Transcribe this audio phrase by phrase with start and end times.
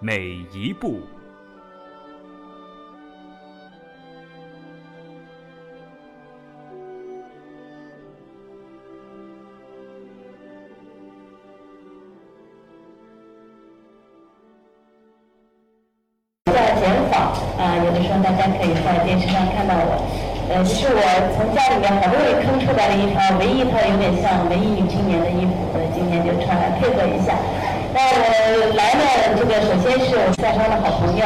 [0.00, 1.00] 每一步。
[17.58, 19.98] 啊，有的时候大家可以在电视上看到我，
[20.48, 21.02] 呃，这是我
[21.34, 27.34] 从家里面好不容易坑出来的一套，唯一一套有点像文艺女青年的衣服，呃，今天就穿来配合一下。
[27.90, 28.37] 那我
[28.74, 29.04] 来呢，
[29.36, 31.24] 这个首先是我夏商的好朋友，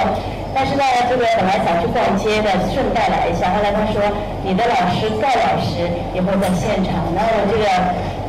[0.55, 4.03] 但是呢，这个本来想去逛街的，顺带来一下，后来他说
[4.42, 7.65] 你的老师盖老师也会在现场，然后我这个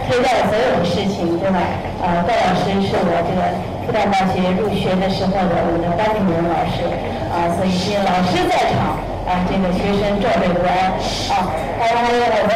[0.06, 1.58] 推掉了所有的事情，对吧？
[2.04, 3.42] 啊，盖老师是我这个
[3.86, 6.86] 复旦大学入学的时候的我们的班主任老师。
[7.34, 8.94] 啊，所以今天老师在场，
[9.26, 10.94] 啊，这个学生惴惴不安，
[11.34, 11.50] 啊，
[11.82, 12.54] 还有还有我们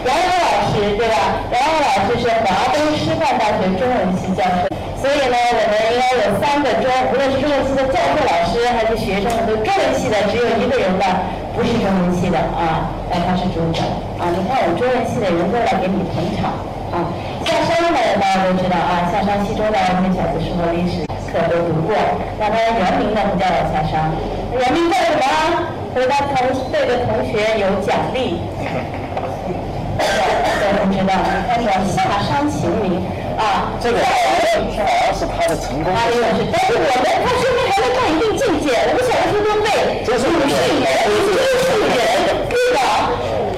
[0.00, 1.36] 杨洋老师，对吧？
[1.52, 4.71] 杨洋老师是华东师范大学中文系教授，
[5.02, 11.04] 所以呢，我们应该有三个中，无论是中文系的教授老师还是学生，都中文系的只有一个人的，
[11.58, 13.82] 不是中文系的啊，哎，他是主讲
[14.22, 16.54] 啊，你看我们中文系的人都来给你捧场
[16.94, 17.10] 啊。
[17.42, 21.02] 夏商的，大家都知道啊，夏商西中的我们小的时候历史。
[21.32, 21.96] 课都读过，
[22.38, 24.12] 那他原名呢不叫夏商，
[24.52, 25.24] 原名叫什么？
[25.94, 26.36] 回答同
[26.70, 28.36] 对的同学有奖励。
[29.96, 31.14] 都不知道，
[31.58, 33.00] 你看说夏商秦明
[33.42, 34.06] 啊，这个好
[34.70, 35.90] 像是他的成功。
[35.90, 36.22] 啊，是，
[36.54, 39.66] 但是我们他说明还能到一定境界，我们小的时候都背，
[40.06, 41.98] 这是五十年，这是人，
[42.46, 43.10] 对吧？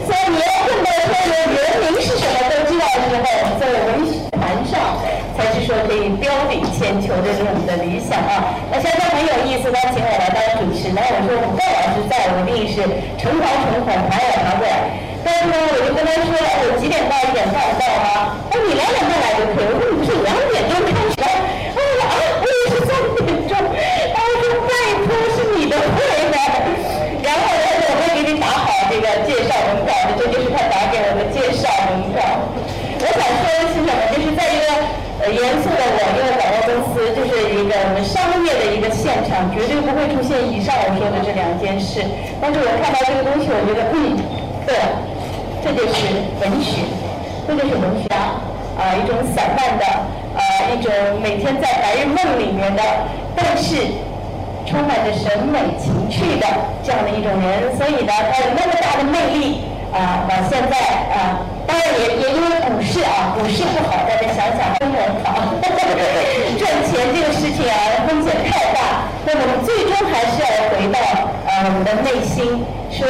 [0.09, 1.12] 所以你要碰到说
[1.53, 3.28] 原名是什么都知道的时候，
[3.61, 3.62] 在
[3.93, 4.97] 文学坛上。
[5.34, 8.55] 才是说可以标炳千秋，这是我们的理想啊。
[8.71, 12.87] 那现在很有意思，他请我来当主持，然后我说我们戴老师在，我一定是
[13.19, 14.94] 诚惶诚恐，爬也爬过来。
[15.27, 17.19] 但是呢，我就跟他说，我几点到？
[17.27, 18.39] 一点半到吗？
[18.47, 18.62] 他
[39.14, 42.02] 的一个现场，绝对不会出现以上我说的这两件事。
[42.41, 44.19] 但是我看到这个东西，我觉得，嗯，
[44.66, 44.75] 对，
[45.62, 46.06] 这就是
[46.42, 46.82] 文学，
[47.47, 48.42] 这就是文学啊，
[48.76, 49.86] 啊，一种散漫的，
[50.34, 50.41] 啊，
[50.75, 50.91] 一种
[51.22, 52.82] 每天在白日梦里面的，
[53.36, 53.76] 但是
[54.66, 56.46] 充满着审美情趣的
[56.82, 57.76] 这样的一种人。
[57.78, 59.60] 所以呢，他有那么大的魅力。
[59.94, 60.76] 啊，到现在
[61.14, 68.78] 啊，当然也也因为股市啊，股市不好，大家想想中文好，赚钱这个事情啊，风险太大。
[69.26, 71.00] 那么最终还是要回到
[71.48, 73.08] 呃我们的内心，说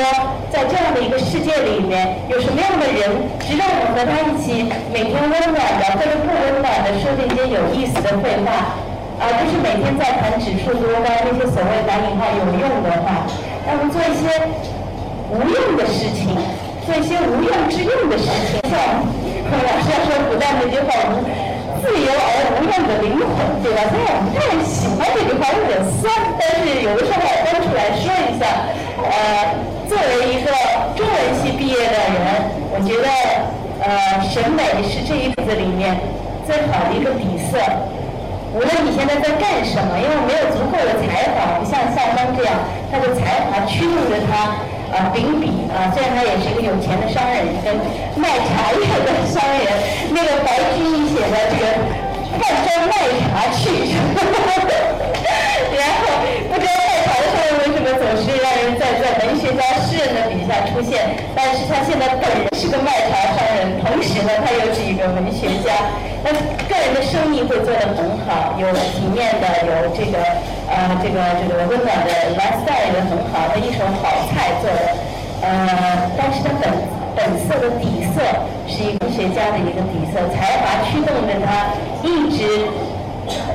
[0.51, 3.11] 在这样的一个世界里面，有什么样的人
[3.43, 8.79] 值得我们和他一起每天温暖的或者不温暖的说这些有意思的废话，
[9.19, 13.27] 而不是每天在谈指数多高那些所谓打引号有用的话，
[13.67, 14.31] 让我们做一些
[15.35, 16.39] 无用的事情。
[16.85, 21.25] 做一些无用之用的事情，像老师要说古代那句话，我们
[21.81, 23.89] 自由而无用的灵魂，对吧？
[23.89, 28.69] 虽然我不太喜欢这句话，有点酸，但是有的时候要搬出来说一下。
[29.01, 29.13] 呃，
[29.89, 30.53] 作为一个
[30.97, 33.09] 中文系毕业的人，我觉得
[33.81, 35.97] 呃，审美是这一辈子里面
[36.45, 37.57] 最好的一个底色。
[38.53, 42.55] 无论你现在在干什么，因为没有足够的才华，不像夏芳这样，
[42.93, 44.53] 他的才华驱动着他。
[44.95, 47.75] 啊，秉笔啊，虽然他也是一个有钱的商人，一个
[48.15, 49.67] 卖茶叶的商人，
[50.11, 51.67] 那个白居易写的这个
[52.39, 53.91] “泛舟卖茶去”，
[55.75, 56.15] 然后
[59.27, 65.73] 文学家、诗人的笔下出现，但是他现在本人是个卖茶商人，同时呢，他又是一个文学家，
[66.23, 66.33] 那
[66.69, 70.19] 个人的生意会做得很好，有体面的，有这个。
[70.67, 74.97] 呃，这个这个温暖的 lifestyle 也很好，他一手好菜做的，
[75.43, 76.73] 呃，但是他本
[77.15, 78.23] 本色的底色
[78.67, 81.69] 是一个学家的一个底色，才华驱动着他
[82.03, 82.65] 一直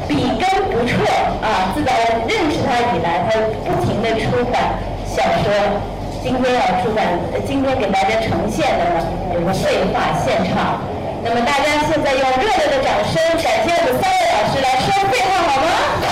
[0.07, 1.01] 笔耕不辍
[1.41, 1.73] 啊！
[1.73, 1.91] 自打
[2.27, 4.77] 认识他以来，他不停的出版
[5.15, 5.49] 小说。
[6.21, 7.05] 今天要出版，
[7.47, 10.81] 今天给大家呈现的呢，有个绘画现场。
[11.23, 16.08] 那么大家现在用热烈的掌声，感谢我们三位老师来说绘画好吗？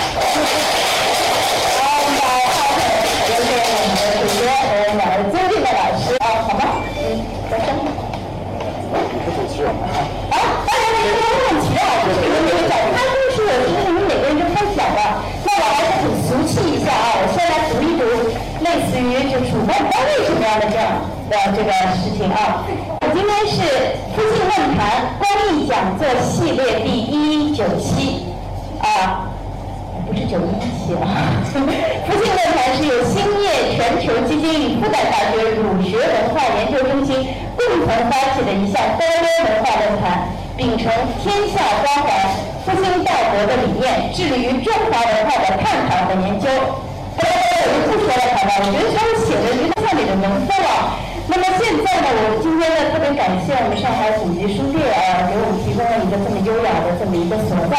[21.28, 21.70] 的这个
[22.00, 22.64] 事情啊。
[23.12, 23.62] 今天是
[24.14, 25.26] 复兴论坛公
[25.56, 28.26] 益讲座系列第一九期
[28.80, 29.24] 啊。
[30.06, 31.04] 不是九一期啊！
[31.52, 40.88] 复兴论坛是由兴业全球基金与复旦大学儒学文化研究中心共同发起的一项高端文化论坛，秉承
[41.20, 42.08] 天下关怀、
[42.64, 46.48] 复兴道德的理念，致力于中华文化的探讨和研究。
[47.20, 47.20] 我
[47.84, 48.50] 就不说了，好吧？
[48.60, 50.96] 我觉得他们写的就像里的文风啊。
[51.28, 57.76] 那么现在呢，我们今天呢特别感谢我们上海古籍书店啊，给我们提供了一个这么优雅的这么一个所在。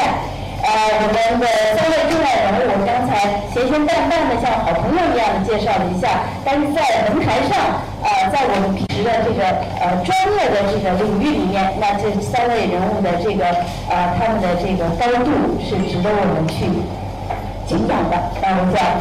[0.60, 0.70] 呃，
[1.02, 9.42] 我们的三位重要人物，刚才闲闲淡淡的像好朋友一样的介绍了一下，但是在文台上，呃，在我们平时的这个
[9.82, 13.50] 呃专业的这个领域里面，那这三位人物的这个
[13.90, 16.70] 呃他们的这个高度是值得我们去
[17.66, 18.14] 敬仰的。
[18.44, 19.00] 那我再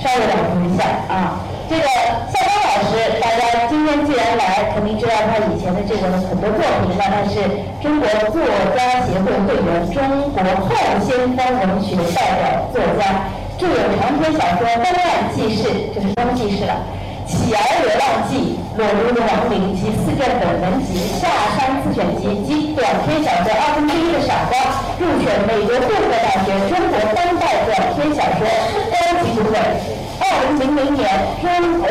[0.00, 1.86] 稍微朗读一下啊，这个
[2.32, 7.40] 夏刚老师，大家今天既然来，肯定知道他以前的这个很多作品，那他是。
[7.84, 8.40] 中国作
[8.74, 10.00] 家协会会员，中
[10.32, 10.72] 国后
[11.04, 13.28] 先锋文学代表作家，
[13.58, 16.80] 著有长篇小说《东岸记事》，就是《东记事》了，
[17.30, 24.56] 《乞儿流浪记》《裸露的亡灵》及四卷本文集《下山自选集》及短篇小说《二分之一的傻瓜》，
[24.96, 28.48] 入选美国杜克大学中国当代短篇小说
[28.92, 30.03] 高级读本。
[30.20, 31.04] 二零零零年
[31.42, 31.48] 中
[31.82, 31.90] 呃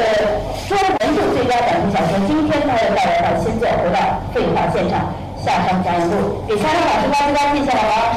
[0.67, 3.97] 中文度最佳短篇小说，今天他又带来到新作，回到
[4.33, 5.11] 废话现场。
[5.43, 8.15] 下山加油路，给三位老师高高记下来吗？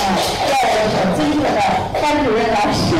[0.00, 1.48] 啊，第二位是尊敬的
[2.00, 2.96] 班主任老师，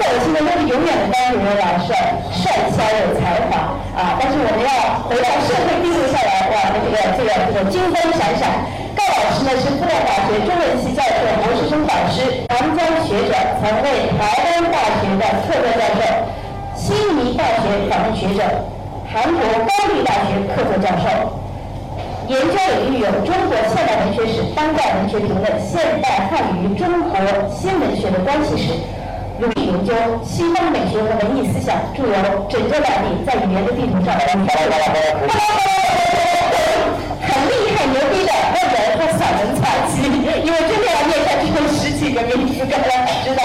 [0.00, 1.92] 在我心中都是永远的班主任老师，
[2.32, 4.16] 帅气而有才华啊！
[4.16, 8.64] 但是我们要回到社会地位下来，哇，这个这个这个金光闪闪。
[9.02, 11.10] 高老师呢是复旦大学中文系教授、
[11.42, 16.00] 博士生导师、南疆学者，曾为台湾大学的客座教授、
[16.76, 18.40] 悉尼大学访问学者。
[19.12, 21.04] 韩国高丽大学客座教授，
[22.28, 27.18] 研究领域有中国现代文学史、当代文学评论、现代汉语与中国
[27.50, 28.72] 新文学的关系史，
[29.38, 29.92] 努力研究
[30.24, 32.14] 西方美学和文艺思想，著有
[32.48, 34.14] 《拯救大地在语言的地图上》。
[39.42, 41.44] 很厉害牛逼的问人和散文采集，因为真的要念下去
[41.74, 43.42] 十几个名字，大家知道，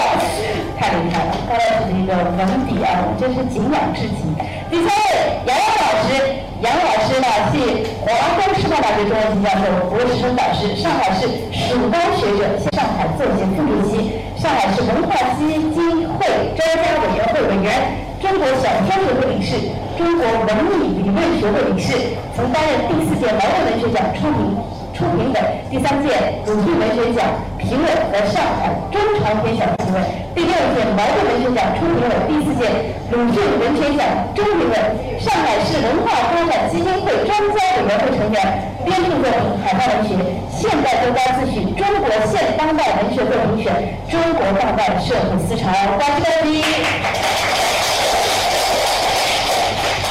[0.78, 1.34] 太厉害了。
[1.48, 4.22] 高老师的一个文笔啊，真是敬仰至极。
[4.70, 6.14] 第三位杨洋老师，
[6.62, 8.06] 杨老师呢系华
[8.38, 15.74] 东师范大学中文系教授、博士生导师，上海市曙光学者，上海作协副主席，上海市文化基金
[16.14, 19.58] 会专家委员会委员，中国小说学会理事，
[19.98, 20.48] 中国文
[20.78, 24.54] 艺理论学会理事，曾担任第四届茅盾文学奖出名。
[24.98, 25.38] 出评委，
[25.70, 26.10] 第三届
[26.44, 27.22] 鲁迅文学奖
[27.56, 30.02] 评委和上海中长篇小说评委，
[30.34, 32.66] 第六届茅盾文学奖初评委，第四届
[33.14, 34.02] 鲁迅文学奖
[34.34, 34.74] 中评委，
[35.22, 38.42] 上海市文化发展基金会专家委员会成员，
[38.84, 40.14] 编著作品《海外文学》
[40.50, 43.70] 《现代作家自序》《中国现当代文学作品选》
[44.10, 45.70] 《中国当代社会思潮》。
[45.94, 46.64] 欢迎欢迎。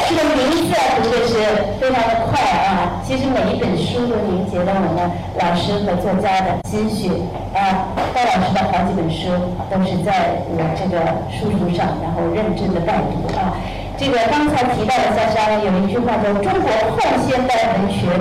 [0.08, 1.34] 这个名字啊，读的是
[1.78, 2.67] 非常的快啊。
[3.08, 5.00] 其实每一本书都凝结了我们
[5.40, 7.08] 老师和作家的心血
[7.56, 7.88] 啊。
[8.12, 9.32] 高老师的好几本书
[9.72, 11.00] 都是在我这个
[11.32, 13.56] 书橱上，然后认真的拜读啊。
[13.96, 18.12] 这个刚才提到的下山有一句话叫“中国后现代文学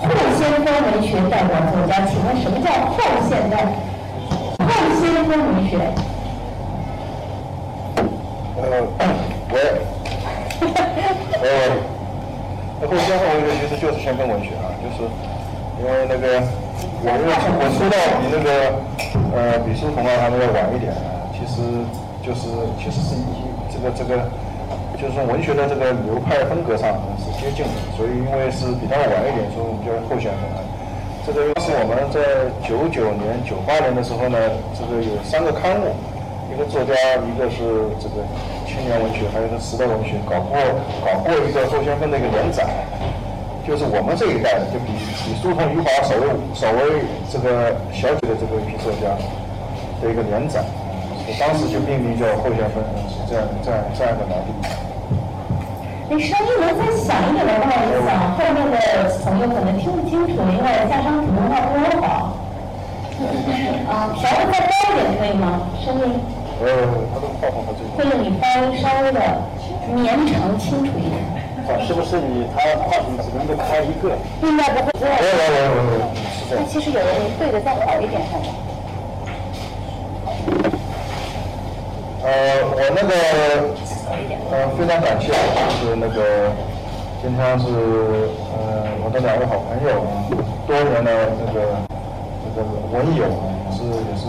[0.00, 0.08] 后
[0.40, 3.68] 先锋文学代表作家”，请问什么叫后现代
[4.64, 4.64] 后
[4.96, 5.76] 先锋文学？
[8.56, 8.80] 呃，
[9.52, 9.54] 我。
[11.42, 11.44] 呃，
[12.88, 15.06] 后先锋文学其实就是先锋文学啊，就是
[15.78, 16.42] 因为那个
[17.02, 18.48] 我因为我出道比那个
[19.34, 20.90] 呃比苏童啊他们要晚一点，
[21.30, 21.62] 其实
[22.22, 24.26] 就是其实是一这个这个
[24.98, 30.42] 就是说文学的这个流派风格上是接近的，所以因为是比他晚一点，所以我们叫后先锋。
[31.24, 34.38] 这个是我们在九九年、九八年的时候呢，
[34.74, 35.94] 这个有三个刊物，
[36.50, 37.62] 一个作家，一个是
[38.02, 38.26] 这个。
[38.72, 40.56] 青年文学还有个时代文学，搞过
[41.04, 42.64] 搞过一个后先锋的一个连载，
[43.68, 46.24] 就是我们这一代的，就比比苏童、余华稍微
[46.56, 49.12] 稍微这个小几的这个一批作家
[50.00, 50.64] 的一个连载，
[51.28, 52.80] 我当时就命名叫后先锋，
[53.12, 54.50] 是这样这样这样的来历。
[56.08, 58.76] 你声音能再响一点的不好意思啊，后面的
[59.20, 62.40] 朋友可能听不清楚，因为加上普通话不好。
[63.86, 65.60] 啊， 调的再高一点可以吗？
[65.84, 66.18] 声音。
[66.60, 66.66] 呃，
[67.12, 67.88] 他的话筒和这个。
[67.96, 69.20] 或者你发音稍微的
[69.94, 71.22] 绵长清楚一点。
[71.22, 74.10] 啊是不是你他话筒只能够开一个？
[74.42, 74.90] 应该不会。
[74.98, 76.00] 没有没有没有没有，
[76.34, 76.64] 是这样。
[76.68, 77.06] 其实有的
[77.38, 78.50] 对的再好一点，看看。
[82.24, 82.30] 呃，
[82.66, 83.14] 我那个
[84.50, 85.30] 呃非常感谢，
[85.80, 86.50] 就是那个
[87.22, 87.66] 今天是
[88.50, 90.02] 呃我的两位好朋友，
[90.66, 91.78] 多年的那个
[92.42, 94.24] 这个文友，也是也是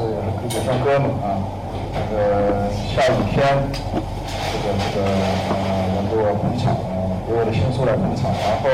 [0.50, 1.42] 也算哥们啊。
[1.94, 3.46] 这个下雨天，
[4.52, 5.06] 这个这个
[5.50, 5.54] 呃
[5.96, 6.76] 能够捧场，
[7.28, 8.66] 给我的新书来捧场，然后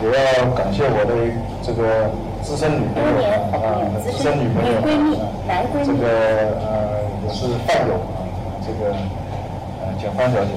[0.00, 1.12] 也要感谢我的
[1.62, 2.08] 这个
[2.42, 3.18] 资深女朋友
[3.52, 6.06] 啊，资深女朋友，闺蜜，男闺蜜，这个
[6.62, 7.98] 呃也是饭友。
[8.62, 8.92] 这个
[9.82, 10.52] 呃，简芳小姐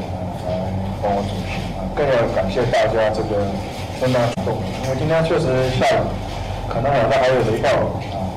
[0.45, 0.53] 来
[1.01, 3.47] 帮我主持啊，更要感谢大家这个
[3.97, 5.47] 分担主动，因为今天确实
[5.79, 6.05] 下雨，
[6.67, 7.69] 可能晚上还有雷暴
[8.13, 8.29] 啊，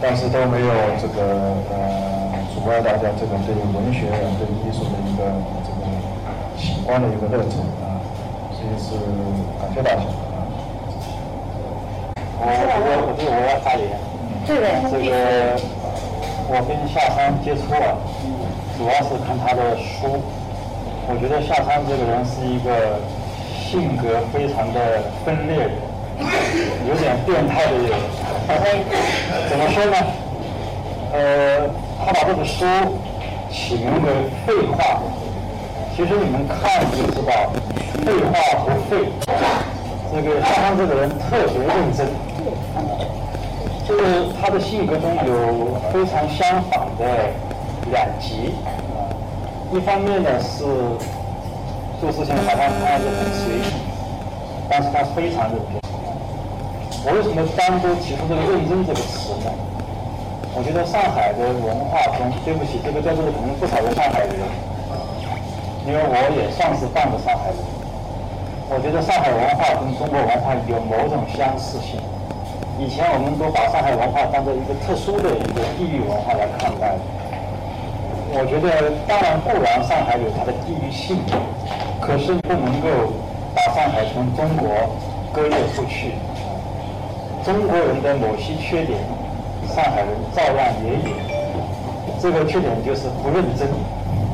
[0.00, 2.11] 但是都没有这个呃
[2.54, 4.06] 阻碍大家这个对文学、
[4.38, 5.24] 对艺术的一个
[5.64, 5.82] 这个
[6.56, 7.98] 喜欢的一个热忱啊，
[8.52, 8.94] 所以是
[9.60, 10.46] 感谢大家啊。
[12.38, 13.82] 我我我这个我要发言，
[14.46, 15.10] 这个这个
[16.48, 17.96] 我跟夏山接触啊。
[18.78, 20.18] 主要是看他的书，
[21.06, 22.98] 我觉得夏川这个人是一个
[23.52, 25.68] 性格非常的分裂，
[26.88, 27.92] 有点变态的人。
[29.48, 29.96] 怎么说呢？
[31.12, 31.68] 呃，
[32.04, 32.64] 他把这个书
[33.50, 34.10] 起名为
[34.46, 35.00] 《废话》，
[35.96, 37.32] 其实你们看就知道，
[38.04, 38.32] 废话
[38.64, 39.10] 不废。
[40.14, 42.06] 这个夏川这个人特别认真，
[43.88, 47.04] 就是他的性格中有非常相反的。
[47.90, 48.54] 两极，
[49.72, 50.64] 一方面呢是
[52.00, 53.72] 做事情好像看着很随意，
[54.70, 55.82] 但是他非常认真。
[57.04, 59.50] 我为什么单独提出这个“认真”这个词呢？
[60.54, 64.36] 我觉得上海的文化中，对不起，这个在座的可能不少的上海人，
[65.88, 67.56] 因为我也算是半个上海人。
[68.68, 71.96] 我觉得上海文化跟中国文化有某种相似性。
[72.78, 76.96] 以前我们都把上海文化当做一个特殊的一个地域文化来看待。
[78.32, 81.16] 我觉得当然固然上海有它的地域性，
[82.00, 82.88] 可是不能够
[83.56, 84.68] 把上海从中国
[85.32, 86.12] 割裂出去。
[87.44, 89.00] 中国人的某些缺点，
[89.68, 91.16] 上海人照样也有。
[92.20, 93.68] 这个缺点就是不认真，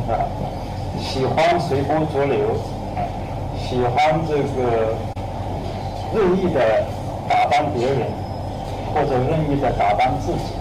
[0.08, 0.25] 啊，
[1.00, 2.56] 喜欢随波逐流，
[3.58, 4.94] 喜欢这个
[6.14, 6.85] 任意的
[7.28, 7.99] 打扮别人，
[8.94, 10.54] 或者任意的打扮自己。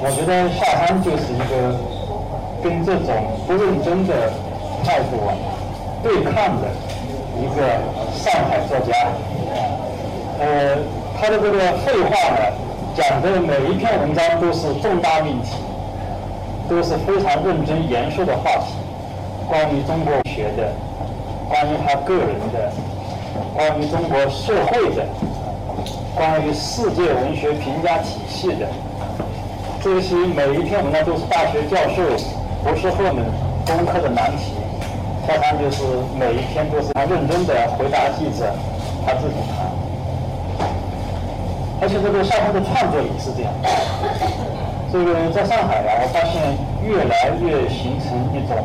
[0.00, 1.74] 我觉得下山就是一个。
[2.64, 3.12] 跟这种
[3.46, 4.32] 不认真的
[4.82, 5.36] 态度啊
[6.02, 6.32] 对抗
[6.62, 6.68] 的
[7.36, 7.60] 一个
[8.16, 8.94] 上海作家，
[10.40, 10.78] 呃，
[11.20, 12.40] 他的这个废话呢，
[12.94, 15.56] 讲的每一篇文章都是重大命题，
[16.68, 18.72] 都是非常认真严肃的话题，
[19.48, 20.72] 关于中国学的，
[21.48, 22.70] 关于他个人的，
[23.52, 25.04] 关于中国社会的，
[26.14, 28.68] 关于世界文学评价体系的，
[29.82, 32.02] 这些每一篇文章都是大学教授。
[32.62, 33.24] 博士后们
[33.66, 34.54] 攻克的难题，
[35.26, 35.82] 下山就是
[36.18, 38.54] 每一篇都是他认真的回答记者，
[39.04, 39.73] 他自己谈。
[41.84, 43.52] 而且这个下山的创作也是这样。
[44.88, 46.40] 这个在上海啊，我发现
[46.80, 48.56] 越来越形成一种，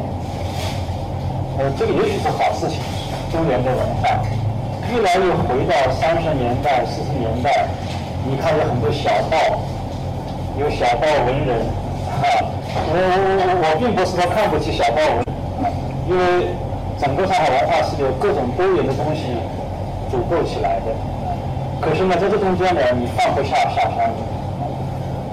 [1.59, 2.79] 呃，这个也许是好事情，
[3.27, 4.23] 中原的文化
[4.95, 7.67] 越来越回到三十年代、四十年代。
[8.23, 9.35] 你看有很多小报，
[10.55, 11.59] 有小报文人，
[12.23, 12.23] 哈。
[12.71, 15.19] 我我我并不是说看不起小报文，
[16.07, 16.55] 因为
[16.95, 19.35] 整个上海文化是由各种多元的东西
[20.09, 20.95] 组构起来的。
[21.81, 24.11] 可是呢，在这中间呢，你放不下下山。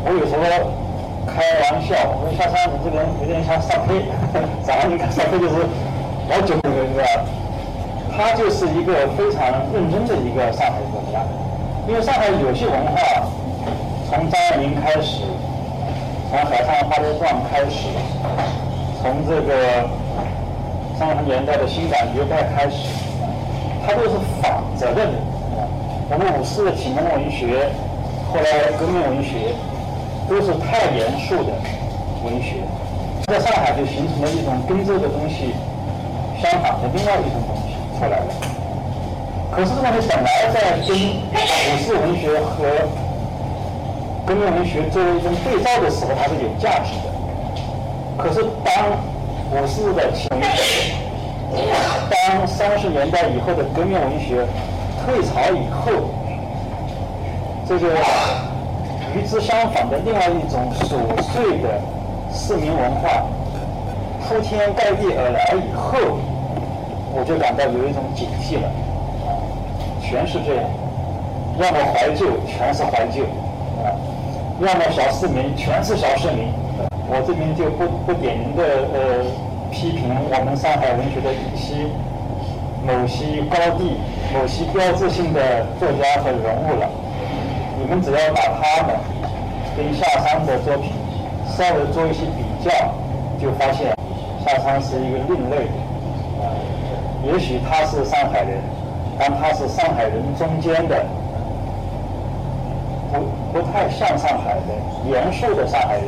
[0.04, 0.42] 我有时候
[1.26, 4.06] 开玩笑，我说下山你这个人有点像上飞，
[4.62, 5.54] 早上你看上飞就是
[6.30, 7.02] 老九那个？
[8.16, 11.20] 他就是一个非常认真的一个上海作家，
[11.86, 13.26] 因为上海有些文化
[14.08, 15.22] 从张爱玲开始。
[16.28, 17.86] 从海上花车传开始，
[19.00, 19.88] 从这个
[20.98, 22.88] 三十年代的新感觉派开始，
[23.86, 24.10] 它都是
[24.42, 25.08] 反着的。
[26.08, 27.66] 我们五四的启蒙文学，
[28.30, 29.50] 后来革命文学，
[30.30, 31.50] 都是太严肃的
[32.22, 32.62] 文学，
[33.26, 35.50] 在上海就形成了一种跟这个东西
[36.38, 38.30] 相反的另外一种东西出来了。
[39.50, 42.86] 可是这东西本来在跟五四文学和
[44.24, 47.10] 革命文学作为一种对照的时候，它是有价值的。
[48.16, 48.94] 可是当
[49.50, 50.94] 五四的情绪，
[52.08, 54.46] 当三十年代以后的革命文学
[55.06, 56.10] 退潮以后，
[57.64, 57.86] 这个
[59.14, 61.80] 与之相反的另外一种琐碎的
[62.34, 63.24] 市民文化
[64.26, 66.18] 铺天盖地而来以后，
[67.14, 68.68] 我就感到有一种警惕了，
[70.02, 70.64] 全是这样，
[71.58, 73.22] 要么怀旧，全是怀旧，
[73.78, 73.94] 啊，
[74.58, 76.48] 要么小市民，全是小市民。
[77.08, 79.24] 我这边就不不点名的呃
[79.70, 81.86] 批评我们上海文学的一些
[82.84, 84.00] 某些高地、
[84.36, 86.86] 某些标志性的作家和人物了。
[87.78, 88.94] 你们只要把他们
[89.74, 90.92] 跟夏商的作品
[91.56, 92.70] 稍微做一些比较，
[93.40, 93.96] 就发现
[94.44, 96.44] 夏商是一个另类的。
[96.44, 96.52] 啊，
[97.24, 98.60] 也许他是上海人，
[99.18, 101.06] 但他是上海人中间的
[103.10, 106.04] 不不太像上海的严肃的上海人。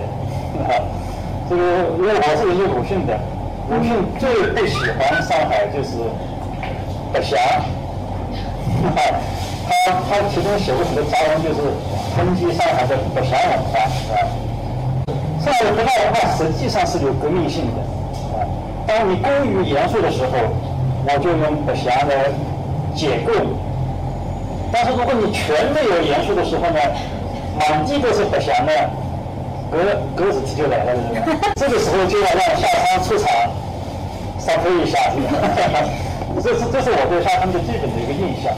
[1.49, 1.63] 这个
[1.97, 3.19] 因为我是研究鲁迅的，
[3.71, 5.97] 鲁迅最不喜欢上海就是
[7.11, 7.39] 不祥，
[8.95, 11.61] 他他其中写过很多杂文，就是
[12.17, 14.17] 抨击上海的不祥文化，是吧？
[15.45, 17.81] 上海的不祥文化实际上是有革命性的，
[18.37, 18.45] 啊，
[18.87, 20.31] 当你过于严肃的时候，
[21.07, 22.31] 我就用不祥来
[22.95, 23.57] 解构你；
[24.73, 26.81] 但是如果你全没有严肃的时候呢，
[27.59, 28.73] 满地都是不祥的。
[29.71, 29.77] 格
[30.17, 30.97] 格子题就来了，
[31.57, 33.29] 这个时候就要让夏商出场，
[34.39, 34.99] 稍微一下。
[36.43, 38.51] 这是这是我对夏商的基本的一个印象。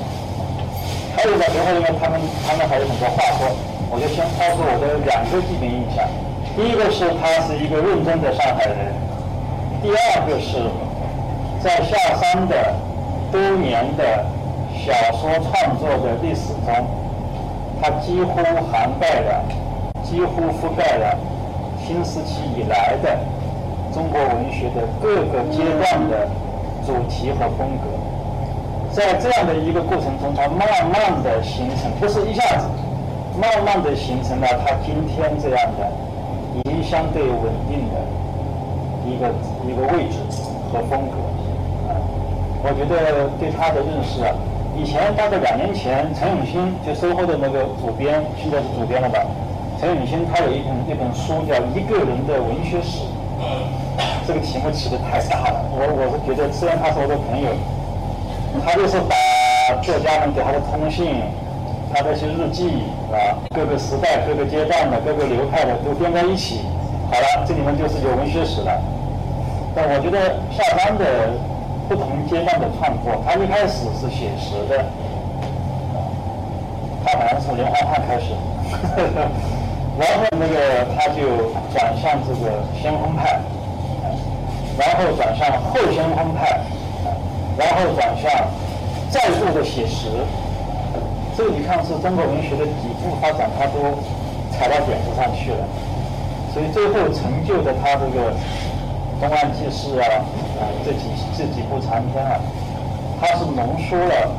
[1.17, 3.51] 还有呢，等会因为他们他们还有很多话说，
[3.91, 6.05] 我就先抛出我的两个基本印象。
[6.57, 8.95] 第一个是他是一个认真的上海人，
[9.83, 10.59] 第二个是
[11.63, 12.75] 在夏商的
[13.31, 14.25] 多年的
[14.75, 16.87] 小说创作的历史中，
[17.81, 19.45] 他几乎涵盖了。
[20.03, 21.17] 几乎覆盖了
[21.87, 23.17] 新时期以来的
[23.95, 26.27] 中国文学的各个阶段的
[26.85, 27.87] 主题和风格，
[28.93, 32.67] 在这样的一个过程中，它慢慢的形成，不是一下子，
[33.41, 35.87] 慢慢的形成了它今天这样的
[36.57, 37.97] 已经相对稳定的
[39.07, 39.31] 一个
[39.67, 40.19] 一个位置
[40.73, 41.17] 和风格。
[41.89, 41.95] 啊，
[42.63, 44.35] 我觉得对他的认识啊，
[44.77, 49.19] 以前大概两年前，陈永新就收获的那个主编，现在是主编了吧？
[49.79, 53.07] 陈永新他有一本一本书叫《一个人的文学史》，
[54.27, 55.63] 这个题目起的太大了。
[55.73, 57.49] 我我是觉得，虽然他是我的朋友，
[58.65, 59.15] 他就是把
[59.83, 61.23] 作家们给他的通信、
[61.93, 62.83] 他的一些日记
[63.13, 66.61] 啊，各个时代、各个阶段的、各个流派的都编在一起，
[67.11, 68.73] 好了，这里面就是有文学史了。
[69.75, 71.31] 但我觉得夏商的
[71.89, 74.85] 不同阶段的创作，他一开始是写实的，
[77.05, 78.35] 他好像从连环画开始。
[79.99, 83.39] 然后那个他就转向这个先锋派，
[84.79, 86.61] 然后转向后先锋派，
[87.61, 88.33] 然后转向
[89.11, 90.09] 再度的写实。
[91.37, 94.01] 这个你看是中国文学的几步发展，他都
[94.51, 95.69] 踩到点子上去了。
[96.53, 98.33] 所以最后成就的他这个
[99.21, 100.25] 《东岸纪事》啊，
[100.59, 102.41] 啊这几这几部长篇啊，
[103.21, 104.33] 它是浓缩了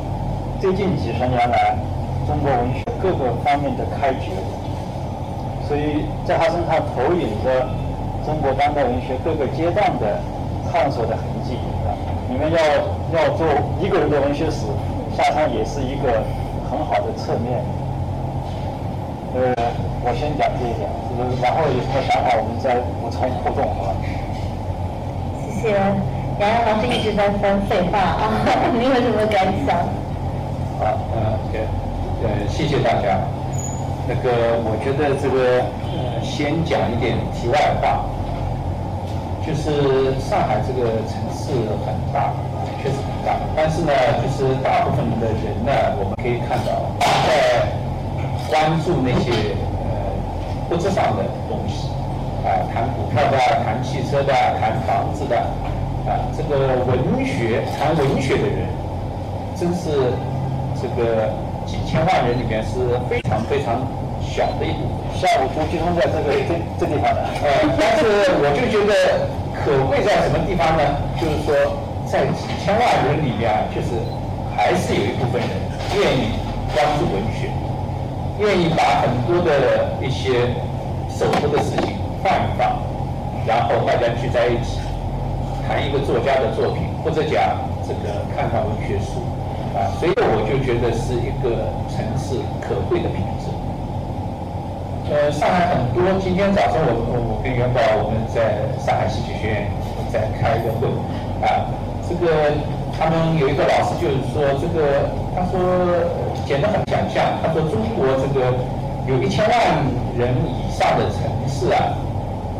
[0.60, 1.78] 最近几十年来
[2.26, 4.32] 中国文学各个方面的开局。
[5.68, 7.66] 所以在他身上投影着
[8.26, 10.20] 中国当代文学各个阶段的
[10.70, 11.56] 探索的痕迹！
[12.28, 12.58] 你们要
[13.12, 13.46] 要做
[13.80, 14.64] 一个人的文学史，
[15.16, 16.22] 夏商也是一个
[16.70, 17.62] 很好的侧面。
[19.34, 19.54] 呃，
[20.04, 20.88] 我先讲这一点，
[21.40, 23.94] 然后有什么想法我们再补充互动，好吧？
[25.60, 25.76] 谢谢
[26.40, 28.32] 杨洋老师一直在说废话啊，
[28.76, 29.76] 你有什么感想？
[30.80, 31.60] 好，嗯，对，
[32.24, 33.20] 呃，谢谢大家。
[34.08, 34.32] 那个，
[34.64, 38.04] 我觉得这个，呃，先讲一点题外话，
[39.46, 41.52] 就是上海这个城市
[41.86, 42.32] 很大，
[43.54, 46.90] 但是呢，就是大部分的人呢，我们可以看到，
[47.26, 47.68] 在
[48.48, 49.86] 关注那些呃
[50.70, 51.88] 物质上的东西，
[52.44, 55.36] 啊，谈股票的，谈汽车的，谈房子的，
[56.06, 58.66] 啊，这个文学，谈文学的人，
[59.56, 60.12] 真是
[60.80, 61.28] 这个。
[61.64, 62.74] 几千万人里面是
[63.08, 63.86] 非常非常
[64.20, 67.22] 小的一部分，下午都集中在这个这这地方的。
[67.38, 70.82] 呃，但是我就觉得可贵在什么地方呢？
[71.14, 71.54] 就是说，
[72.12, 73.96] 在几千万人里面啊，就是
[74.54, 75.48] 还是有一部分人
[75.96, 76.36] 愿意
[76.74, 77.48] 关注文学，
[78.38, 80.52] 愿意把很多的一些
[81.08, 82.76] 手头的事情放一放，
[83.46, 84.76] 然后大家聚在一起
[85.66, 87.56] 谈一个作家的作品，或者讲
[87.88, 89.24] 这个看看文学书。
[89.72, 93.48] 啊，所以我就觉得是一个城市可贵的品质。
[95.08, 99.72] 呃，上海很多，今天早上我我我跟元宝我们在上海戏剧学院
[100.12, 100.92] 在开一个会，
[101.40, 101.72] 啊，
[102.08, 102.52] 这个
[102.98, 105.60] 他们有一个老师就是说这个，他说
[106.46, 108.54] 简单很想象，他说中国这个
[109.06, 109.58] 有一千万
[110.16, 111.94] 人以上的城市啊。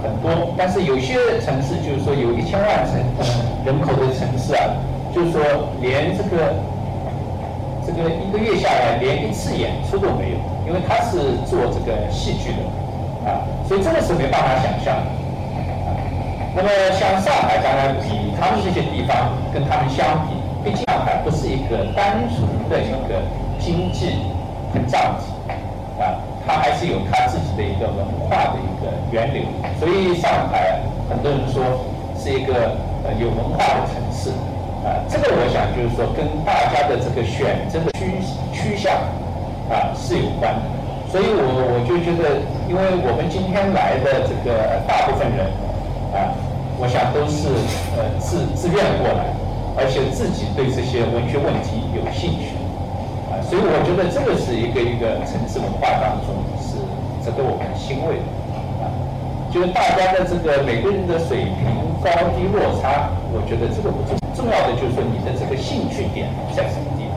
[0.03, 2.99] 很多，但是有些城市就是说有一千万城
[3.65, 4.75] 人口的城市啊，
[5.15, 5.41] 就是说
[5.81, 6.59] 连这个
[7.87, 15.22] 这个一个月下来连一次演出都没有，因为他是做这个戏剧的啊，所以这个是没办法想象的。
[16.55, 23.23] 那么像上海，当然比他们这些地方跟他们相比，毕竟上海不是一个单纯的一个
[23.59, 24.21] 经济
[24.73, 25.33] 膨胀体
[25.99, 29.43] 啊，它还是有它自己的一个文化的一个源流，
[29.81, 31.63] 所以上海很多人说
[32.19, 34.31] 是一个呃有文化的城市。
[34.85, 38.19] 啊，这个我想就是说跟大家的这个选择的趋
[38.53, 38.93] 趋向
[39.71, 40.63] 啊是有关的，
[41.09, 45.47] 所以我我就觉得，因为我们今天来的这个大部分人
[46.13, 46.37] 啊，
[46.79, 47.49] 我想都是
[47.97, 49.33] 呃自自愿过来，
[49.77, 52.53] 而且自己对这些文学问题有兴趣
[53.33, 56.77] 啊，所以我觉得这个是一个一个城市文化当中是
[57.25, 58.29] 值得我们欣慰的
[58.85, 58.93] 啊，
[59.49, 61.65] 就是大家的这个每个人的水平
[62.05, 64.21] 高低落差，我觉得这个不重。
[64.37, 67.17] 重要的就是说你的这个兴趣点在什么地方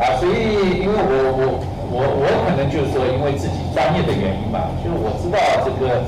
[0.00, 0.16] 啊？
[0.20, 1.42] 所以因为我我
[1.92, 6.04] 我我可能就是说因为自己专业的原因吧，就是我知道这个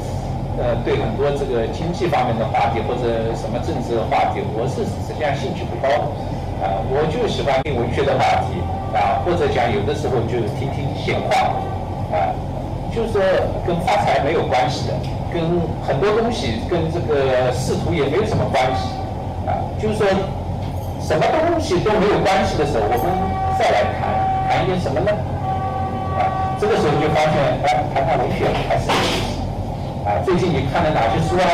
[0.59, 5.89] 呃对很多这个经济方面的话题或者什么政治的话题，我是实际上兴趣不高
[6.63, 6.81] 啊。
[6.91, 8.59] 我就喜欢听文学的话题
[8.97, 11.55] 啊，或者讲有的时候就听听闲话
[12.13, 12.35] 啊，
[12.95, 13.23] 就是说
[13.67, 14.95] 跟发财没有关系的，
[15.33, 15.41] 跟
[15.87, 18.91] 很多东西跟这个仕途也没有什么关系
[19.47, 19.55] 啊。
[19.81, 20.07] 就是说，
[21.01, 23.07] 什么东西都没有关系的时候，我们
[23.59, 24.13] 再来谈
[24.49, 25.11] 谈一点什么呢？
[26.19, 27.33] 啊，这个时候就发现，
[27.65, 29.30] 哎，谈谈文学还是。
[30.05, 31.47] 啊，最近你看了哪些书啊？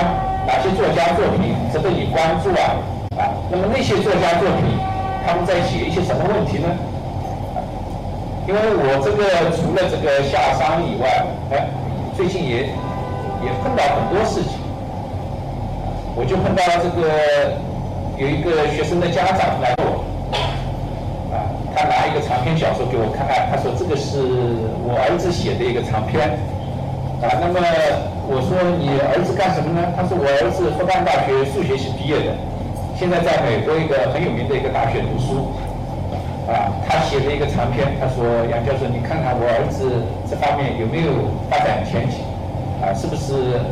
[0.46, 2.78] 哪些作家作品值得你关注啊？
[3.18, 4.78] 啊，那么那些作家作品，
[5.26, 6.68] 他们在写一些什么问题呢？
[8.46, 11.66] 因为我这个除了这个下乡以外，哎，
[12.16, 12.70] 最近也
[13.42, 14.58] 也碰到很多事情，
[16.14, 17.66] 我就碰到了这个。
[18.16, 20.00] 有一个学生的家长来我，
[21.28, 21.36] 啊，
[21.76, 24.24] 他拿一个长篇小说给我看，他说这个是
[24.88, 26.30] 我儿子写的一个长篇，
[27.20, 27.60] 啊，那么
[28.28, 29.80] 我说你儿子干什么呢？
[29.94, 32.34] 他说我儿子复旦大学数学系毕业的，
[32.98, 35.54] 现在在美国一个很有名的一个大学读书，
[36.50, 42.26] 啊，他写了一个长篇，他说杨教授，你看看我儿子这方面有没有发展前景，
[42.82, 43.62] 啊，是不是？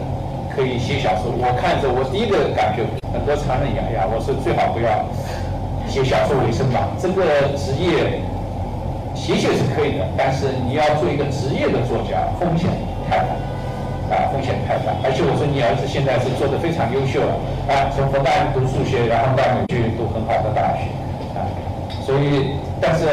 [0.55, 5.03] 可以写小说，我看着我第一个感觉，很多常人讲呀，我说最好不要
[5.90, 8.23] 写小说为生吧，这个职业
[9.19, 12.71] 写写是可以的，但是你要做一个职业的作家，风险
[13.11, 13.35] 太大，
[14.11, 14.93] 啊，风险太大。
[15.03, 17.33] 而且我说你儿子现在是做的非常优秀了，
[17.69, 20.93] 啊，从复旦读数学，然后到美去读很好的大学，
[21.35, 21.45] 啊，
[22.05, 23.07] 所以，但是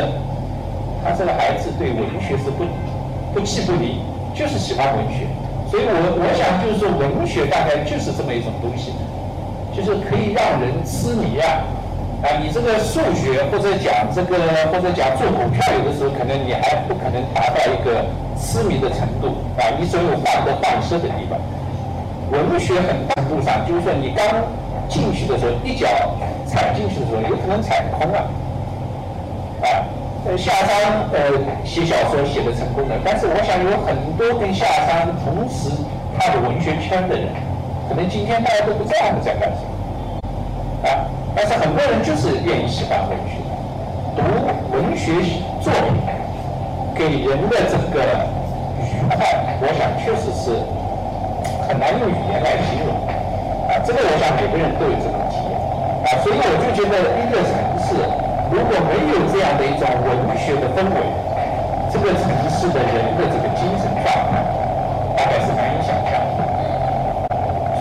[1.04, 2.66] 他这个孩子对文学是不
[3.34, 4.02] 不弃不离，
[4.36, 5.26] 就是喜欢文学。
[5.72, 8.92] 所以我我想就是说，文学大概就是这么一种东西，
[9.72, 11.64] 就是可以让人痴迷啊！
[12.22, 14.38] 啊，你这个数学或者讲这个
[14.72, 18.06] 或者讲做股票，有的时候可能你还不可能达到一个
[18.38, 19.66] 痴迷的程度啊！
[19.80, 21.40] 你总有患得患失的地方。
[22.32, 24.24] 文学很大程度上就是说，你刚
[24.88, 25.88] 进去的时候，一脚
[26.46, 28.20] 踩进去的时候，有可能踩空了
[29.64, 29.68] 啊。
[30.30, 31.34] 呃，夏商呃
[31.66, 35.72] 写小说写的成功的，但是我想有很多跟夏商同时
[36.20, 37.34] 踏入文学圈的人，
[37.90, 43.40] 可能今天大家都不知道他们在干什么，啊，但是很多人就是愿意喜欢文学，
[44.16, 44.22] 读
[44.76, 45.16] 文学
[45.64, 45.96] 作品
[46.94, 48.04] 给人的这个
[48.84, 49.16] 愉快，
[49.64, 50.52] 我想确实是
[51.68, 52.92] 很难用语言来形容，
[53.72, 55.56] 啊，这个我想每个人都有这种体验，
[56.04, 57.96] 啊，所以我就觉得一个城市。
[58.52, 61.00] 如果没有这样的一种文学的氛围，
[61.88, 64.44] 这个城市的人的这个精神状态，
[65.16, 65.61] 大概是。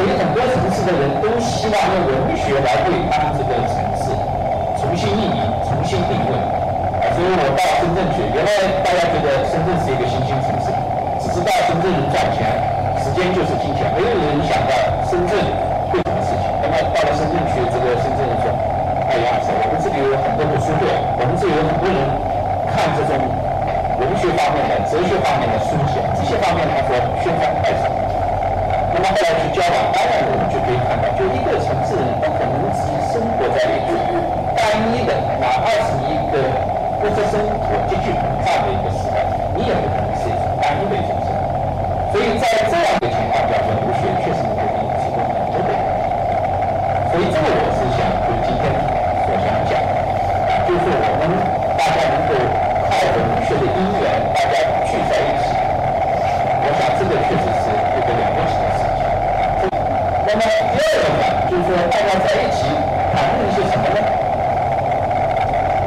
[0.01, 4.09] 所以很多城市的人都希望用文学来为他们这个城市
[4.81, 6.33] 重新命名、重新定位。
[7.05, 10.73] 啊，所以我到深圳去，原来大家觉得深圳是一个新兴城市，
[11.21, 12.49] 只知道深圳人赚钱，
[12.97, 14.73] 时间就是金钱，没有人想到
[15.05, 15.37] 深圳
[15.93, 16.49] 会什么事情。
[16.49, 18.49] 那么到了深圳去，这个深圳人说。
[19.05, 20.89] 哎呀，我们这里有很多的书店，
[21.21, 22.01] 我们这里有很多人
[22.73, 23.21] 看这种
[24.01, 27.85] 文学方面的、哲学方面的书籍，这些方面他说宣传太少。
[29.03, 33.97] 那么后来去交往，当然我们就可以看到，就一个城市人不可能只生活在一种
[34.53, 34.61] 单
[34.93, 36.37] 一的，哪怕是一个
[37.01, 39.25] 物质生活极具膨胀的一个时代，
[39.57, 41.49] 你也不可能是一种单一的一种生活。
[42.13, 43.00] 所以在这样
[61.51, 62.67] 就是说大家在一起
[63.13, 63.99] 谈论一些什么呢？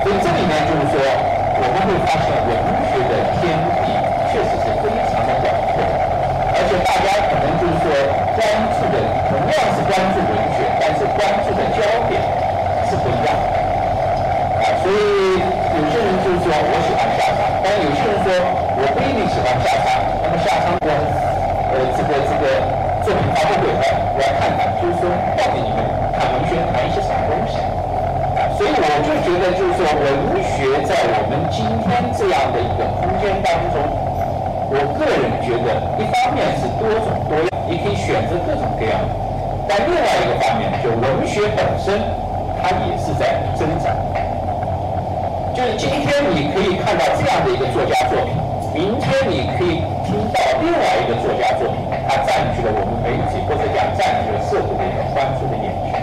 [0.04, 2.52] 所以这里面就是说，我们会发现文
[2.92, 3.88] 学的天地
[4.28, 5.80] 确实是非常的广阔，
[6.52, 7.88] 而且大家可能就是说
[8.36, 8.44] 关
[8.76, 9.00] 注的
[9.32, 11.80] 同样是关注文学，但是关注的焦
[12.12, 12.20] 点
[12.92, 13.56] 是不一样的。
[14.60, 18.28] 啊，所以有些人就是说我喜欢下沙，但有些人说
[18.76, 20.04] 我不一定喜欢下沙。
[20.20, 20.92] 那么下沙的
[21.72, 22.60] 呃这个这个
[23.08, 24.68] 作品发布会呢，我要看看，
[29.34, 33.82] 觉得，就是说，文学在我们今天这样的一个空间当中，
[34.70, 39.10] 我个人觉得，一方面是多种多样，你可以选择各种各样的；
[39.66, 41.98] 但另外一个方面，就文学本身，
[42.62, 43.90] 它也是在增长。
[45.58, 48.38] 就是今天你可以看到这样的一个作家作品，
[48.70, 55.98] 明天你可以听到另外一个作家作品，它占据了我们媒体或者讲占据了社会的一个关注的眼球。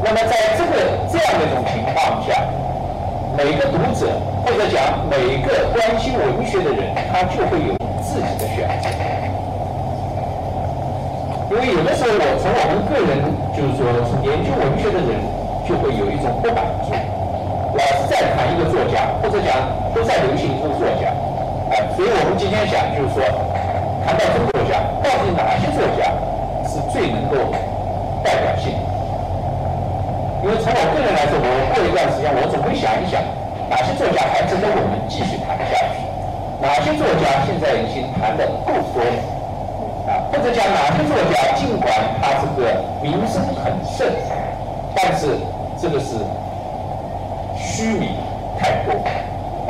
[0.00, 2.32] 那么在这个这样的一种情况下，
[3.34, 4.12] 每个读者
[4.44, 8.88] 或者讲每个关心文学的人，他就会有自己的选择。
[11.50, 13.24] 因为有的时候，我从我们个人
[13.56, 15.16] 就是说从研究文学的人，
[15.64, 16.92] 就会有一种不满足，
[17.72, 19.64] 老是在谈一个作家，或者讲
[19.94, 21.08] 都在流行一个作家，
[21.72, 23.24] 啊，所以我们今天想就是说，
[24.04, 26.12] 谈到中国作家，到底哪些作家
[26.68, 27.36] 是最能够
[28.22, 28.76] 代表性？
[30.42, 33.22] 因为从我个人来说，我过一段时间，我总会想一想，
[33.70, 36.02] 哪些作家还值得我们继续谈下去？
[36.58, 39.22] 哪些作家现在已经谈的够多了？
[40.10, 44.02] 啊，或者讲哪些作家，尽管他这个名声很盛，
[44.98, 45.38] 但是
[45.78, 46.18] 这个是
[47.54, 48.10] 虚名
[48.58, 48.98] 太多，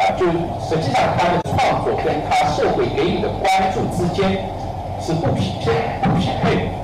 [0.00, 0.24] 啊，就
[0.64, 4.40] 实际上他的创作跟他社会给予的关注之间
[5.04, 6.81] 是不匹配、不匹配的。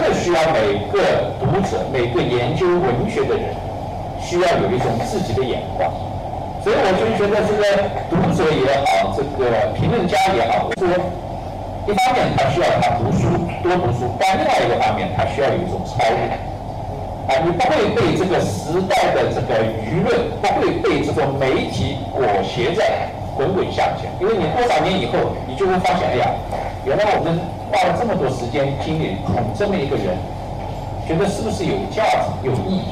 [0.00, 1.02] 这个需要每个
[1.40, 3.50] 读者、每个研究文学的人，
[4.22, 5.90] 需要有一种自己的眼光。
[6.62, 7.66] 所以我就觉得，这个
[8.06, 10.86] 读者也好，这个评论家也好，说
[11.86, 13.26] 一方面他需要他读书
[13.60, 16.30] 多读书，但另外一个方面他需要有一种超越。
[17.26, 22.82] 啊，你不会被这个时代的这个舆论，不会被这种媒体裹挟着
[23.34, 26.30] 滚滚向前，因为你多少年以后，你就会发现，哎呀，
[26.84, 27.57] 原来我们。
[27.70, 30.16] 花了这么多时间精力捧这么一个人，
[31.06, 32.88] 觉得是不是有价值、有意义？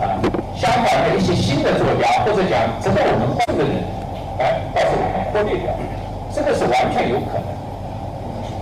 [0.00, 0.20] 啊，
[0.54, 3.84] 相反的一些新的作家或者讲值得我们关注的人，
[4.38, 5.72] 哎，倒是我们忽略掉，
[6.32, 7.48] 这个是完全有可能。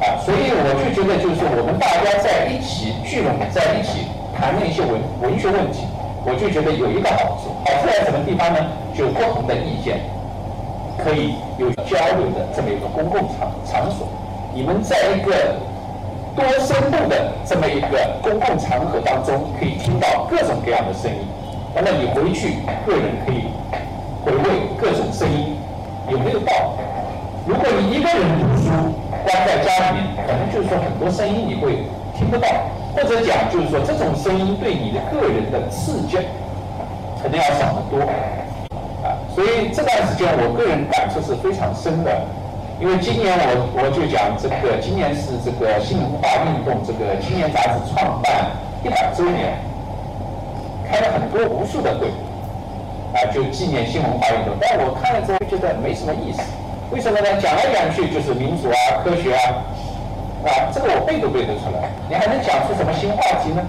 [0.02, 5.86] 啊，所以我就觉得，就是我们大家在一起聚拢在一起谈论一些文文学问题，
[6.24, 8.58] 我就觉得有一个好处，好处在什么地方呢？
[8.94, 10.00] 就不同的意见
[10.98, 14.06] 可以有交流的这么一个公共场场所。
[14.54, 15.32] 你们在一个
[16.36, 21.26] 多声部的这么一个公共场合当中，可以听到各种各样的声音。
[21.74, 23.48] 那么你回去，个人可以
[24.22, 25.56] 回味各种声音
[26.10, 26.84] 有没有道理？
[27.46, 28.68] 如果你一个人读书，
[29.24, 31.84] 关在家里面，可能就是说很多声音你会
[32.14, 32.46] 听不到，
[32.94, 36.18] 或者讲就是说这种声音对你的个人的刺激
[37.22, 38.04] 可能要少得多
[39.00, 39.16] 啊。
[39.34, 42.12] 所以这段时间，我个人感触是非常深的。
[42.80, 48.50] 因为今年我我就讲这个，今年是这个新文化运动这个青年杂志创办
[48.82, 49.54] 一百周年，
[50.90, 52.10] 开了很多无数的会，
[53.14, 54.58] 啊，就纪念新文化运动。
[54.58, 56.42] 但我看了之后觉得没什么意思，
[56.90, 57.38] 为什么呢？
[57.38, 59.62] 讲来讲去就是民主啊、科学啊，
[60.42, 63.62] 啊，这个我背都背得出来，你还能讲出什么新话题呢？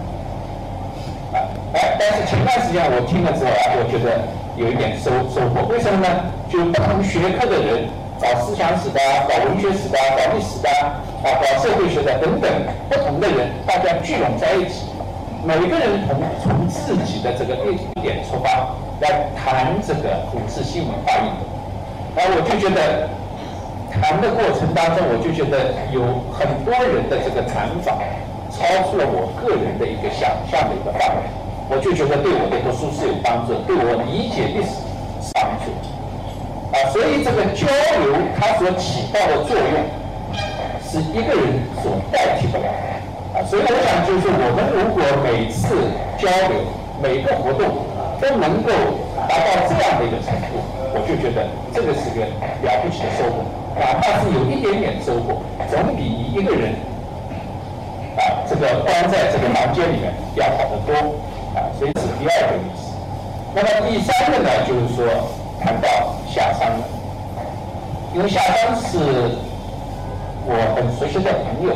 [1.34, 1.38] 啊，
[1.78, 4.26] 哎，但是前段时间我听了之后啊，我觉得
[4.58, 5.70] 有一点收收获。
[5.70, 6.10] 为什么呢？
[6.50, 7.86] 就不同学科的人。
[8.24, 12.50] 搞思想史的，搞文学史的，搞历史的，啊，搞社会学的等等
[12.88, 14.88] 不同的人，大家聚拢在一起，
[15.44, 18.50] 每个人从从自己的这个立足点出发
[19.02, 21.44] 来谈这个五次新文化运动，
[22.16, 23.10] 然后我就觉得
[23.92, 28.00] 谈的过程当中，我就觉得有很多人的这个谈法
[28.50, 31.28] 超出了我个人的一个想象的一个范围，
[31.68, 34.80] 我就觉得对我的读书是有帮助，对我理解历史
[35.20, 35.76] 是帮助。
[36.74, 37.70] 啊，所以这个交
[38.02, 39.86] 流它所起到的作用，
[40.82, 43.38] 是一个人所代替不了的。
[43.38, 45.78] 啊，所以我想就是我们如果每次
[46.18, 46.66] 交流，
[46.98, 47.86] 每个活动
[48.18, 48.74] 都能够
[49.30, 50.58] 达到这样的一个程度，
[50.98, 52.26] 我就觉得这个是个
[52.66, 53.46] 了不起的收获。
[53.78, 56.74] 哪怕是有一点点收获，总比你一个人
[58.18, 60.94] 啊这个关在这个房间里面要好得多。
[61.54, 62.98] 啊，所以是第二个意思。
[63.54, 65.06] 那么第三个呢，就是说。
[65.62, 66.72] 谈到夏商，
[68.14, 68.98] 因为夏商是
[70.46, 71.76] 我很熟悉的朋友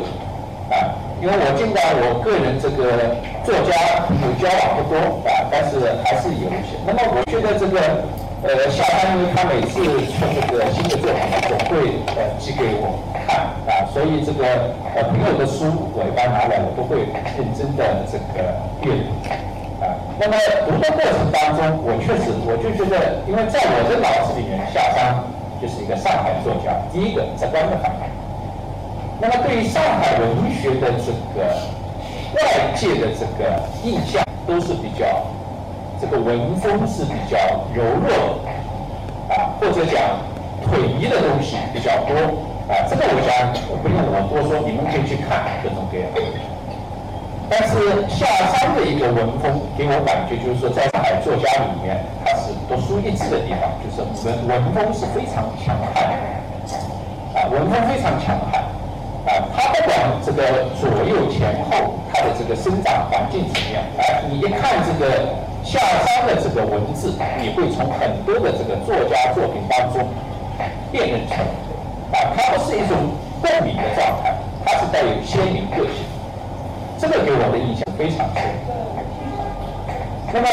[0.70, 6.76] 啊，因为我尽管我个人这个作家朋友交往不多啊，但是还是有一些。
[6.86, 8.04] 那么我觉得这个
[8.44, 14.44] 呃，夏山因为他每次出这个新的作品，总会呃寄给我看啊，所以这个
[14.94, 15.64] 呃朋友的书
[15.96, 19.10] 我一般拿来我都会认真的这个阅读
[19.80, 19.86] 啊。
[20.18, 20.34] 那么
[20.66, 25.14] 读的过程当中，我确实我就觉得，因为在我的脑子里面，夏山
[25.60, 28.06] 就是一个上海作家，第一个直观的反应。
[29.20, 31.44] 那么对于上海文学的这个
[32.34, 35.06] 外界的这个印象，都是比较。
[36.00, 37.36] 这个文风是比较
[37.74, 39.98] 柔弱的，啊，或者讲
[40.62, 42.14] 统一的东西比较多，
[42.70, 43.50] 啊，这个我想
[43.82, 46.22] 不用我多说，你们可以去看各种各样的。
[47.48, 56.12] 但是下山的一个文风给我感觉就是说，在上海作家里面，他是独树一帜的地方，就是文文风是非常强悍，
[57.34, 58.60] 啊，文风非常强悍，
[59.26, 65.48] 啊，他不管这个左右前后，他的这个生长环境怎么样，啊，你一看这个。
[65.64, 70.08] 下山的这个文字，你会从很多的这个作家作品当中
[70.90, 72.96] 辨认出来，啊，它不是一种
[73.42, 74.32] 共鸣的状态，
[74.64, 76.07] 它是带有鲜明个性，
[76.98, 78.42] 这个给我的印象非常深。
[80.32, 80.46] 那么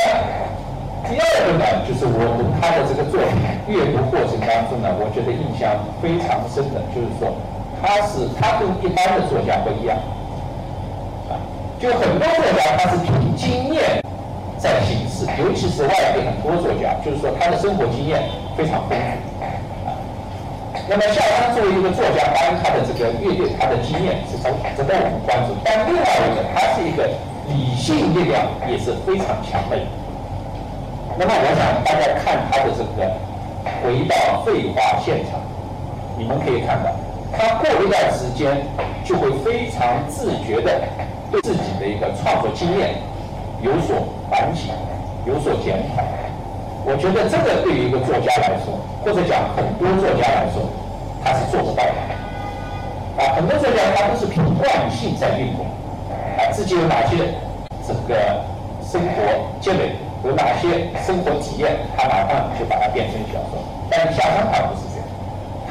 [1.09, 3.35] 第二个呢，就是我读他的这个作品
[3.67, 7.33] 阅读过程当中呢，我觉得印象非常深的，就是说
[7.81, 9.97] 他是他跟一般的作家不一样，
[11.29, 11.33] 啊，
[11.79, 14.01] 就很多作家他是凭经验。
[14.57, 18.23] 在行事，尤其是外地很多作家，就是说他的生活经验
[18.57, 19.45] 非常丰富。
[20.87, 24.43] 那么夏山作为一个作家，当然他的这个乐队，他的经验是值
[24.77, 25.57] 值得我们关注。
[25.65, 27.09] 但另外一个，他是一个
[27.49, 29.77] 理性力量也是非常强的。
[31.17, 33.09] 那么我想大家看他的这个
[33.81, 35.41] 回到废话现场，
[36.17, 36.91] 你们可以看到，
[37.33, 38.67] 他过一段时间
[39.03, 40.81] 就会非常自觉的
[41.31, 42.93] 对自己的一个创作经验。
[43.61, 44.69] 有所反省，
[45.25, 46.03] 有所检讨，
[46.85, 50.69] 我觉得这个对于一个作家来说，或者讲很多作家来说，
[51.25, 51.97] 他是做不到的。
[53.17, 55.65] 啊，很多作家他都是凭惯性在运动，
[56.37, 57.33] 啊，自己有哪些
[57.81, 58.13] 这个
[58.85, 63.57] 生活积累，有哪些生活体验，他马上就把它变成小说。
[63.89, 65.05] 但是夏山他不是这样，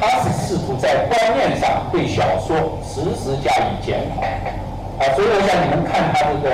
[0.03, 4.27] 他是试图在观念上对小说实时加以检讨。
[4.99, 6.51] 啊，所以我想你们看他这个。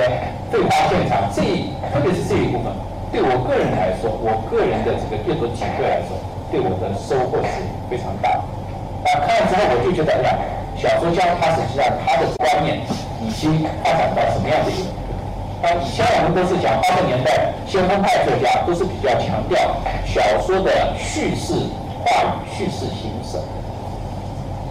[0.51, 2.73] 对话现场这一，特别是这一部分，
[3.11, 6.15] 对我个人来说，我个人的这个阅读体会来说，
[6.49, 8.41] 对我的收获是非常大的。
[9.03, 10.39] 啊，看了之后我就觉得，哎呀，
[10.79, 12.79] 小说家他实际上他的观念
[13.19, 14.87] 已经发展到什么样的一个？
[15.67, 19.59] 啊，以前我们都是讲八十年代先锋派作家都是比较强调
[20.07, 21.67] 小说的叙事
[22.07, 23.37] 话语、叙事形式，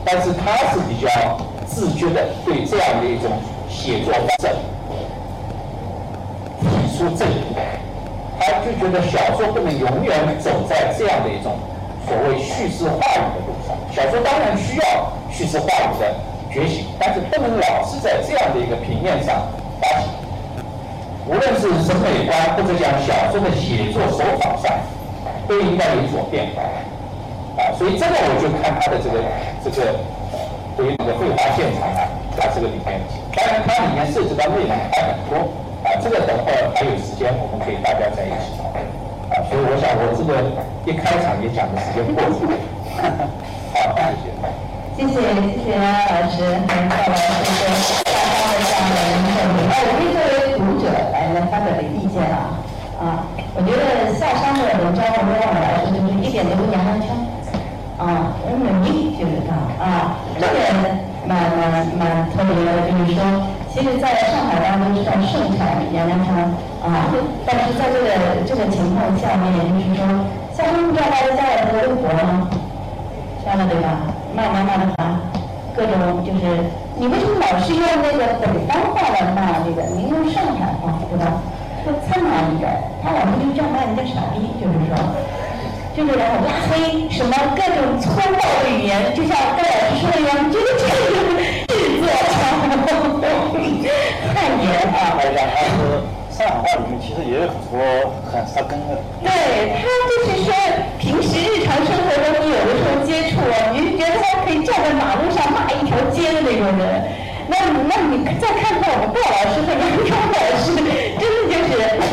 [0.03, 1.37] 但是他是比较
[1.69, 3.31] 自觉的对这样的一种
[3.69, 4.49] 写作方式
[6.65, 6.99] 提。
[7.01, 7.41] 出正义，
[8.41, 11.61] 他就觉得小说不能永远走在这样的一种
[12.09, 13.77] 所谓叙事话语的路上。
[13.93, 16.15] 小说当然需要叙事话语的
[16.51, 19.47] 觉醒，但是不能老是在这样的一个平面上
[19.81, 20.09] 发起。
[21.29, 24.73] 无论是审美观或者讲小说的写作手法上，
[25.47, 26.63] 都应该有所变化。
[27.61, 29.21] 啊，所以这个我就看他的这个
[29.63, 29.95] 这个
[30.77, 32.99] 对于这个绘画现场啊，他这个里面，
[33.37, 35.47] 当然它里面涉及到内容还很多。
[35.99, 38.79] 这个等会儿还有时间，我们可以大家在一起讨论。
[39.31, 40.43] 啊，所以我想我这个
[40.87, 42.47] 一开场也讲的时间过长。
[43.75, 44.39] 好，谢谢。
[44.97, 47.71] 谢谢谢谢老师和赵老师跟
[48.11, 49.59] 大家的这样的一个证明。
[49.71, 52.59] 哎，我可以作为读者来来发表的意见啊。
[53.01, 53.25] 啊，
[53.55, 57.15] 我觉得夏商的文章对我来说就是一点都不娘娘腔。
[58.03, 60.59] 啊，很明就是他啊，这个
[61.25, 63.23] 蛮蛮蛮特别的，就是说。
[63.73, 66.43] 其实，在上海大家都知道盛产杨澜汤
[66.83, 67.07] 啊，
[67.47, 68.11] 但是在这个
[68.45, 70.03] 这个情况下面，就是说，
[70.53, 72.51] 夏天不知道大家加了这个微博吗？
[73.47, 74.01] 加了对吧？
[74.35, 75.21] 骂骂骂的骂，
[75.75, 76.67] 各种就是，
[76.99, 79.87] 你为什么老是用那个北方话来骂这个？
[79.95, 81.41] 您用上海话对吧？
[81.85, 82.69] 说苍凉一点，
[83.03, 84.99] 他老是就这样骂人家傻逼，就是说，
[85.95, 92.41] 就是然后拉黑什么各种粗暴的语言，就像戴老师说的一样，觉得这个制作强。
[94.35, 95.17] 太严啊！
[95.17, 95.79] 来讲，他是
[96.37, 97.81] 上海话里面其实也有很多
[98.31, 99.01] 很杀根的。
[99.25, 99.29] 对
[99.81, 100.53] 他就是说，
[100.99, 106.81] 平时日常生活中你有的时候接触啊，你就觉得他可以站在马路上骂一条街的那种人。
[107.49, 107.57] 那
[107.89, 110.71] 那你再看看我们鲍老师和杨超老师，
[111.19, 111.71] 真的就是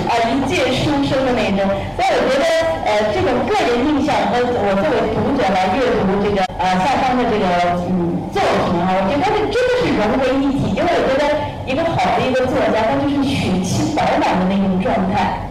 [0.08, 1.60] 啊一介书生的那种。
[1.96, 2.44] 所以我觉得
[2.88, 7.46] 呃这种个人印象和我作为读者来阅读这个呃下方的这个
[7.88, 8.07] 嗯
[8.48, 11.28] 作品啊，我觉得是真的是融为一体，因为我觉得。
[11.68, 15.44] 一个好的一个作家，他就是血气饱满的那种状态。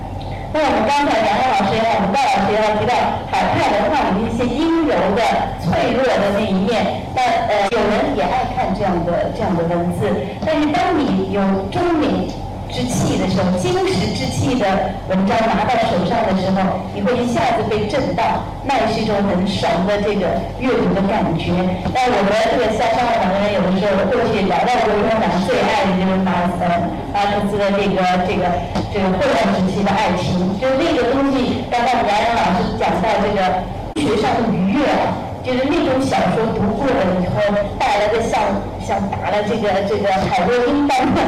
[0.51, 2.97] 那我们刚才杨洋老师也好，我们戴老师也好提到
[3.29, 5.21] 海派文化里面一些阴柔的、
[5.61, 7.05] 脆弱的那一面。
[7.13, 10.09] 那呃，有人也爱看这样的这样的文字，
[10.41, 12.33] 但是当你有中年。
[12.73, 14.67] 之气的时候，金石之气的
[15.09, 18.23] 文章拿到手上的时候，你会一下子被震到，
[18.65, 20.27] 那也是一种很爽的这个
[20.61, 21.53] 阅读的感觉。
[21.95, 26.65] 那我们这个下山的两个人有的时候过去聊到过他们最爱的就是马呃
[27.15, 28.45] 马克思的这个这个
[28.93, 31.65] 这个混乱时期的爱情，就是那个东西。
[31.71, 33.41] 刚刚杨洋老师讲到这个
[33.97, 34.83] 学上的愉悦。
[35.47, 37.41] 就是那种小说读过了以后
[37.79, 38.43] 带来的像
[38.87, 41.21] 像打了这个这个海洛因般的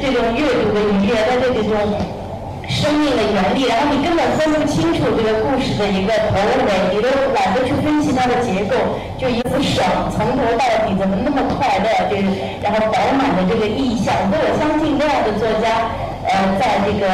[0.00, 1.76] 这种阅读的愉悦，它的这种
[2.66, 8.74] 生命的原理，然后你根本分不清楚这个故事的一个头尾，你都懒得去分析它的结构，
[9.18, 12.24] 就一副爽，从头到底怎么那么快乐，就是
[12.62, 15.92] 然后饱满的这个意象，所以我相信那样的作家，
[16.24, 17.06] 呃，在这个。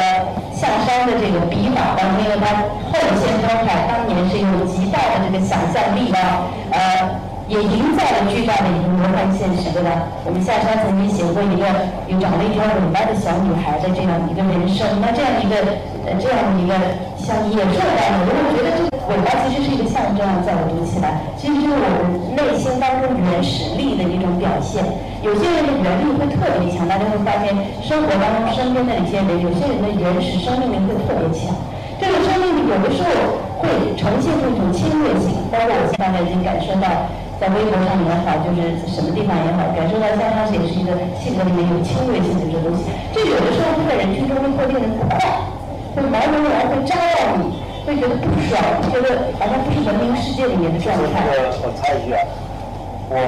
[0.53, 6.17] 夏商的这个笔法当中，因为他后现代派当年是有极大的这个想象力的，
[6.71, 7.19] 呃，
[7.53, 10.09] 也营造了巨大的一个魔幻现实，对吧？
[10.25, 11.69] 我们夏商曾经写过一个
[12.09, 15.53] 有长了一条尾巴的小女孩的这样一个人生，那这样一个
[16.09, 16.73] 呃这样的一个
[17.21, 24.81] 像野兽一样的，我觉得这个尾巴其实是一个象征，在我读起来，其实就是我们内心当中原始力的一种表现。
[25.21, 27.53] 有些人的原力会特别强，大家会发现
[27.85, 31.53] 生活当中身边的一些人，有些人的原始生命力会特别强。
[32.01, 33.13] 这个生命力有的时候
[33.61, 36.89] 会呈现出一种侵略性，包括我现在已经感受到，
[37.43, 42.87] 在微博上也好，就是什么地方也好，感受到江江也是一个性格里面有侵略性的这东西。
[43.11, 45.19] 就有的时候在人群中会令人不快，
[45.91, 48.55] 会毛茸茸，会扎到你，会觉得不爽，
[48.87, 51.19] 觉得好像不是文明世界里面的状态。
[51.35, 52.23] 我我插一句啊。
[53.11, 53.19] 我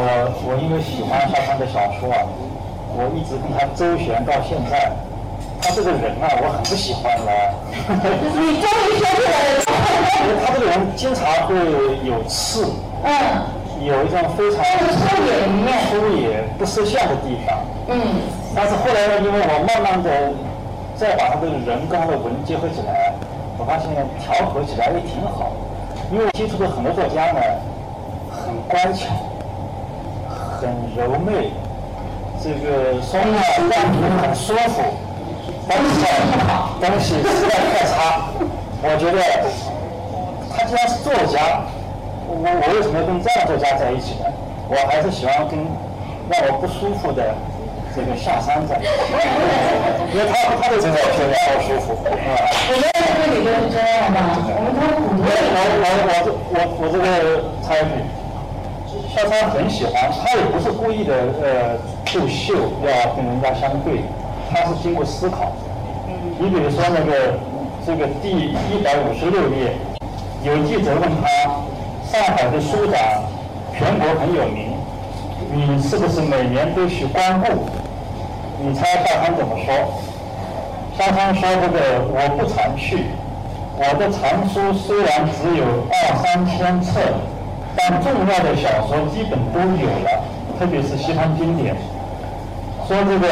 [0.47, 2.23] 我因为喜欢夏川的小说啊，
[2.95, 4.95] 我一直跟他周旋到现在。
[5.59, 7.51] 他这个人啊，我很不喜欢了。
[8.31, 9.67] 你终于说出来了。
[10.39, 11.55] 他这个人经常会
[12.07, 12.71] 有刺，
[13.03, 13.11] 嗯，
[13.85, 15.29] 有一种非常粗野，
[15.89, 17.57] 粗野不识相的地方。
[17.89, 17.95] 嗯。
[18.55, 20.09] 但是后来呢，因为我慢慢的
[20.95, 23.13] 再把他这个人跟他的文结合起来，
[23.57, 25.53] 我发现调和起来也挺好。
[26.11, 27.39] 因为接触的很多作家呢，
[28.31, 29.13] 很乖巧。
[30.57, 31.51] 很柔媚，
[32.41, 33.25] 这个说话
[33.69, 34.81] 让人很舒服，
[35.67, 35.83] 但是
[36.79, 38.23] 东西实在太差。
[38.81, 39.19] 我觉得
[40.49, 41.61] 他既然是作家，
[42.27, 44.25] 我我为什么跟这样作家在一起呢？
[44.67, 45.59] 我还是喜欢跟
[46.29, 47.35] 让我不舒服的
[47.95, 48.89] 这个下山在一起，
[50.11, 51.93] 因为他他的这个确实让我舒服。
[52.01, 54.17] 我们这里都是这样的，
[54.57, 55.21] 我们都普通。
[55.21, 55.29] 我
[55.81, 56.11] 我我
[56.49, 57.05] 我我这个
[57.61, 58.01] 插一句。
[59.13, 62.53] 肖川很喜欢，他也不是故意的，呃，秀秀
[62.83, 64.03] 要跟人家相对，
[64.51, 65.53] 他是经过思考。
[66.39, 67.39] 你比如说那个
[67.85, 69.71] 这个第一百五十六页，
[70.43, 71.27] 有记者问他，
[72.15, 73.21] 上海的书展
[73.77, 74.71] 全国很有名，
[75.51, 77.67] 你是不是每年都去光顾？
[78.57, 80.01] 你猜夏川怎么说？
[80.97, 83.07] 夏川说这个我不常去，
[83.75, 87.01] 我的藏书虽然只有二三千册。
[87.77, 90.23] 但重要的小说基本都有了，
[90.57, 91.75] 特别是西方经典。
[92.87, 93.27] 说这个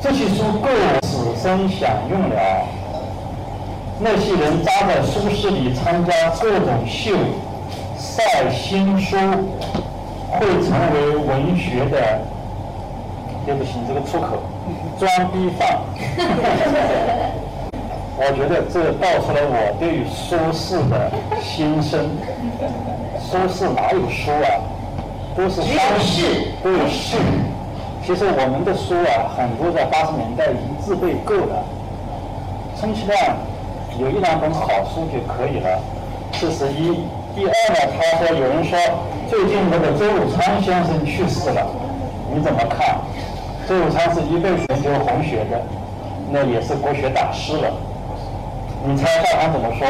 [0.00, 2.66] 这些书够我此生享用了。
[4.00, 7.14] 那些人扎在书室里参加各种秀、
[7.96, 9.16] 赛新书，
[10.30, 12.20] 会成为文学的，
[13.46, 14.42] 对不起，这个出口，
[14.98, 15.78] 装逼犯。
[18.16, 22.10] 我觉得这道出了我对于苏轼的心声。
[23.20, 24.58] 苏轼哪有书啊？
[25.36, 27.16] 都是商事，都有事。
[28.04, 31.64] 其实我们的书啊，很多在八十年代已经自备够了，
[32.80, 33.36] 充其量
[33.98, 35.80] 有一两本好书就可以了。
[36.32, 36.98] 这是一。
[37.34, 38.78] 第二呢，他说有人说
[39.28, 41.66] 最近那个周汝昌先生去世了，
[42.32, 42.96] 你怎么看？
[43.68, 45.60] 周汝昌是一辈子研究红学的，
[46.30, 47.72] 那也是国学大师了。
[48.86, 49.86] 你猜夏川怎么说？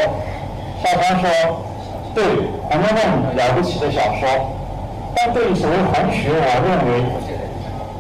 [0.83, 1.29] 夏川说
[2.15, 2.25] ：“对，
[2.63, 4.29] 红楼梦了不起的小说，
[5.17, 7.03] 但对于所谓红学，我认为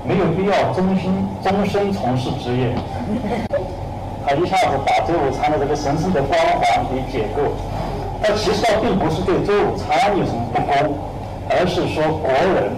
[0.05, 2.73] 没有必要终身终身从事职业。”
[4.27, 7.43] 他一下子把周武昌的这个神圣的光环给解构。
[8.23, 10.97] 但其实倒并不是对周武昌有什么不公，
[11.51, 12.73] 而是说国人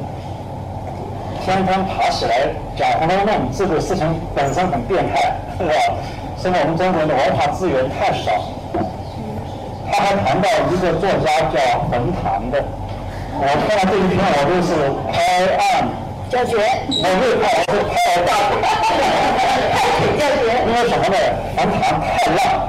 [1.45, 5.73] 天天爬起来讲红楼梦这个事情本身很变态， 是吧？
[6.37, 8.31] 现在我们中国的文化资源太少，
[9.91, 12.63] 他还谈到一个作家叫冯唐的，
[13.39, 14.75] 我看了这一篇，我都是
[15.13, 15.15] 拍
[15.57, 15.89] 案
[16.29, 17.95] 教学，我没有看，我是拍
[18.27, 18.59] 大腿。
[19.79, 20.51] 开腿教学。
[20.67, 21.17] 因为什么呢？
[21.55, 22.67] 冯唐太烂，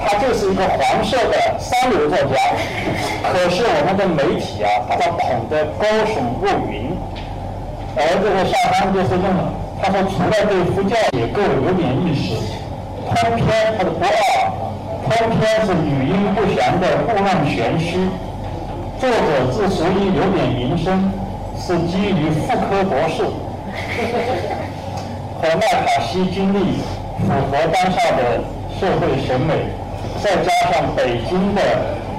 [0.00, 2.34] 他就是一个黄色的三流作家。
[3.30, 6.96] 可是我们的媒体啊，把他捧得高耸入云。
[7.94, 9.28] 而这个夏商就是用，
[9.82, 12.40] 他说除了对佛教也够有点意思，
[13.04, 13.44] 通篇
[13.76, 14.08] 他的不二，
[15.04, 18.08] 通篇是语音不详的故弄玄虚。
[18.98, 21.12] 作者之所以有点名声，
[21.58, 23.24] 是基于妇科博士
[25.40, 26.78] 和麦卡锡经历
[27.18, 28.40] 符合当下的
[28.78, 29.54] 社会审美，
[30.22, 31.60] 再加上北京的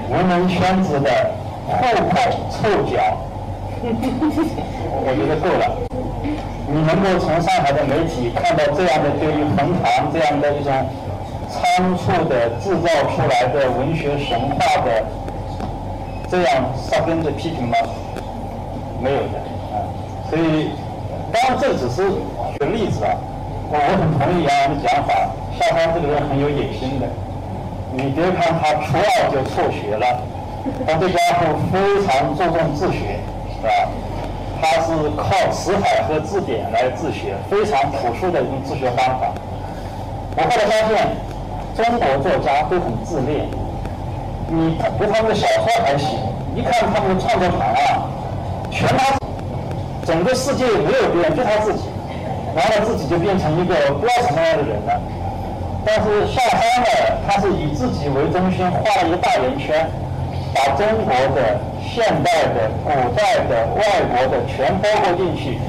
[0.09, 1.09] 文人圈子的
[1.67, 1.75] 户
[2.09, 2.15] 口
[2.49, 3.17] 臭脚，
[3.83, 5.63] 我觉得够了。
[6.67, 10.73] 你能够从上海的媒体看到这样的对于冯唐这样的一种
[11.47, 15.05] 仓促的制造出来的文学神话的
[16.27, 17.77] 这样杀根的批评吗？
[19.02, 19.39] 没有的
[19.74, 19.82] 啊。
[20.30, 20.72] 所以，
[21.32, 22.10] 当然这只是
[22.54, 23.12] 举个例子啊。
[23.68, 25.14] 我我很同意杨洋的讲法，
[25.58, 27.08] 夏商这个人很有野心的。
[27.91, 30.06] 你别看他初二就辍学了，
[30.86, 33.18] 但这家伙非常注重自学，
[33.58, 33.70] 是吧？
[34.62, 39.34] 他是靠词海和字典来自学，非常朴素的一种自学方法。
[40.38, 41.08] 我后来发现，
[41.76, 43.48] 中国作家都很自恋。
[44.48, 46.20] 你读他们的小说还行，
[46.56, 48.06] 一看他们的创作榜啊，
[48.76, 49.17] 全他，
[50.05, 51.88] 整个世界没有别人，就他自己。
[52.55, 55.01] 完了自己就变成一个不知道什么样的人了。
[55.86, 56.89] 但是夏商呢，
[57.28, 59.88] 他是以自己为中心画了一个大圆圈，
[60.53, 65.59] 把中国的现代的、古代的、外国的全包括进去。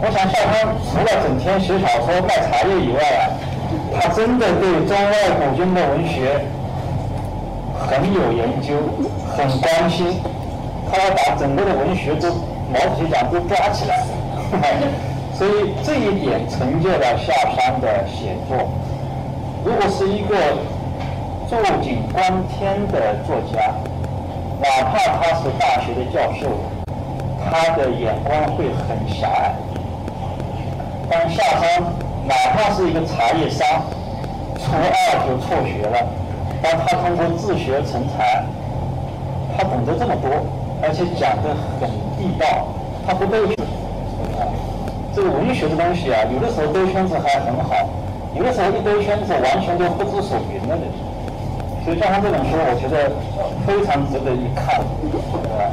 [0.00, 3.22] 我想夏商除了整天写小说卖茶叶以外啊，
[4.00, 6.40] 他真的对中外古今的文学
[7.78, 8.74] 很有研究，
[9.36, 10.20] 很关心。
[10.92, 12.28] 他要把整个的文学都
[12.70, 14.04] 毛主席讲都抓起来。
[15.32, 18.68] 所以这一点成就了夏商的写作。
[19.64, 20.36] 如果是一个
[21.48, 23.72] 坐井观天的作家，
[24.60, 26.50] 哪怕他是大学的教授，
[27.42, 29.54] 他的眼光会很狭隘。
[31.08, 31.92] 但夏商
[32.28, 33.66] 哪怕是一个茶叶商，
[34.58, 36.06] 初二就辍学了，
[36.62, 38.44] 但他通过自学成才，
[39.56, 40.30] 他懂得这么多，
[40.82, 42.66] 而且讲得很地道，
[43.06, 43.56] 他不兜圈。
[45.14, 47.88] 这个文学的东西啊，有的时候兜圈子还很好，
[48.34, 50.82] 有的时候一兜圈子完全就不知所云了的。
[51.84, 53.12] 所以像他这本书，我觉得
[53.66, 55.70] 非常值得一看，吧？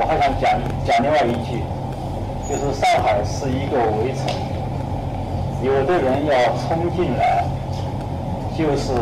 [0.00, 1.62] 我还想讲讲另外一句，
[2.48, 4.30] 就是上海是一个围城，
[5.62, 7.44] 有的人要冲进来，
[8.56, 8.94] 就是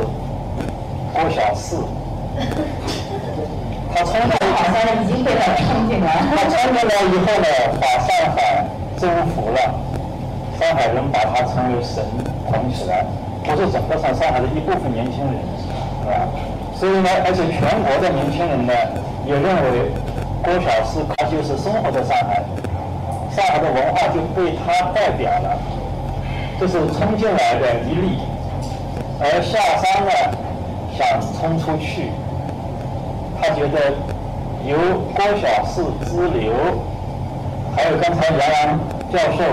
[1.12, 1.84] 郭小四，
[3.96, 6.20] 他冲进来，好像已经被他冲进来。
[6.36, 7.48] 他冲进来以后呢，
[7.80, 8.64] 把上海。
[8.96, 9.60] 征服了
[10.58, 12.02] 上海人，把他称为神
[12.50, 13.04] 捧起来，
[13.44, 15.36] 不是整个上上海的一部分年轻人，
[16.00, 16.26] 是吧？
[16.74, 18.72] 所以呢，而且全国的年轻人呢，
[19.26, 19.92] 也认为
[20.42, 22.42] 郭小四他就是生活在上海，
[23.36, 25.58] 上海的文化就被他代表了，
[26.58, 28.20] 这是冲进来的一例。
[29.20, 30.10] 而下山呢，
[30.96, 32.12] 想冲出去，
[33.40, 33.94] 他觉得
[34.64, 34.76] 由
[35.14, 36.52] 郭小四支流。
[37.76, 38.80] 还有刚才杨洋
[39.12, 39.44] 教授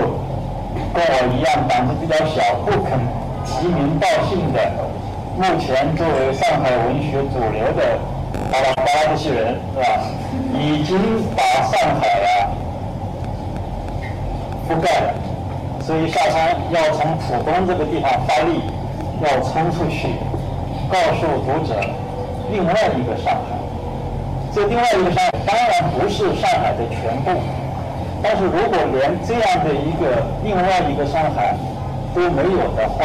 [0.94, 2.98] 跟我一样胆子比较小，不肯
[3.44, 4.58] 提名道姓的，
[5.36, 7.98] 目前作为上海文学主流的
[8.50, 9.84] 巴拉巴拉这些人，是吧？
[10.58, 10.96] 已经
[11.36, 12.48] 把上海啊
[14.70, 15.14] 覆盖了，
[15.82, 18.62] 所以下山要从浦东这个地方发力，
[19.20, 20.08] 要冲出去，
[20.88, 21.78] 告诉读者
[22.50, 23.63] 另外一个上海。
[24.54, 27.42] 这另外一个上海当然不是上海的全部。
[28.22, 31.54] 但是如果连这样的一个另外一个上海
[32.14, 33.04] 都没有的话，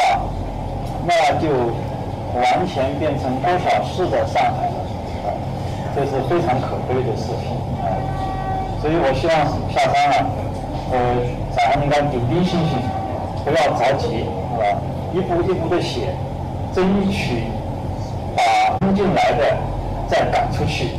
[1.05, 1.49] 那就
[2.39, 4.77] 完全变成郭小四的上海了，
[5.25, 5.27] 啊，
[5.95, 7.89] 这是非常可悲的事情啊。
[8.79, 9.35] 所以我希望
[9.73, 10.29] 下山了，
[10.91, 10.97] 呃，
[11.57, 12.77] 咱们应该笃定信心，
[13.43, 14.79] 不要着急，是吧？
[15.11, 16.13] 一步一步的写，
[16.73, 17.43] 争取
[18.37, 19.57] 把冲进来的
[20.07, 20.91] 再赶出去。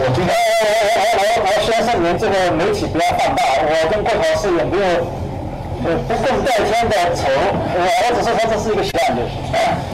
[0.00, 4.82] 我今天我我我我我先声明，这个媒体不要放大，我跟郭老师也没有
[5.84, 9.30] 呃不共戴天的仇，我我只是说这是一个习惯就是。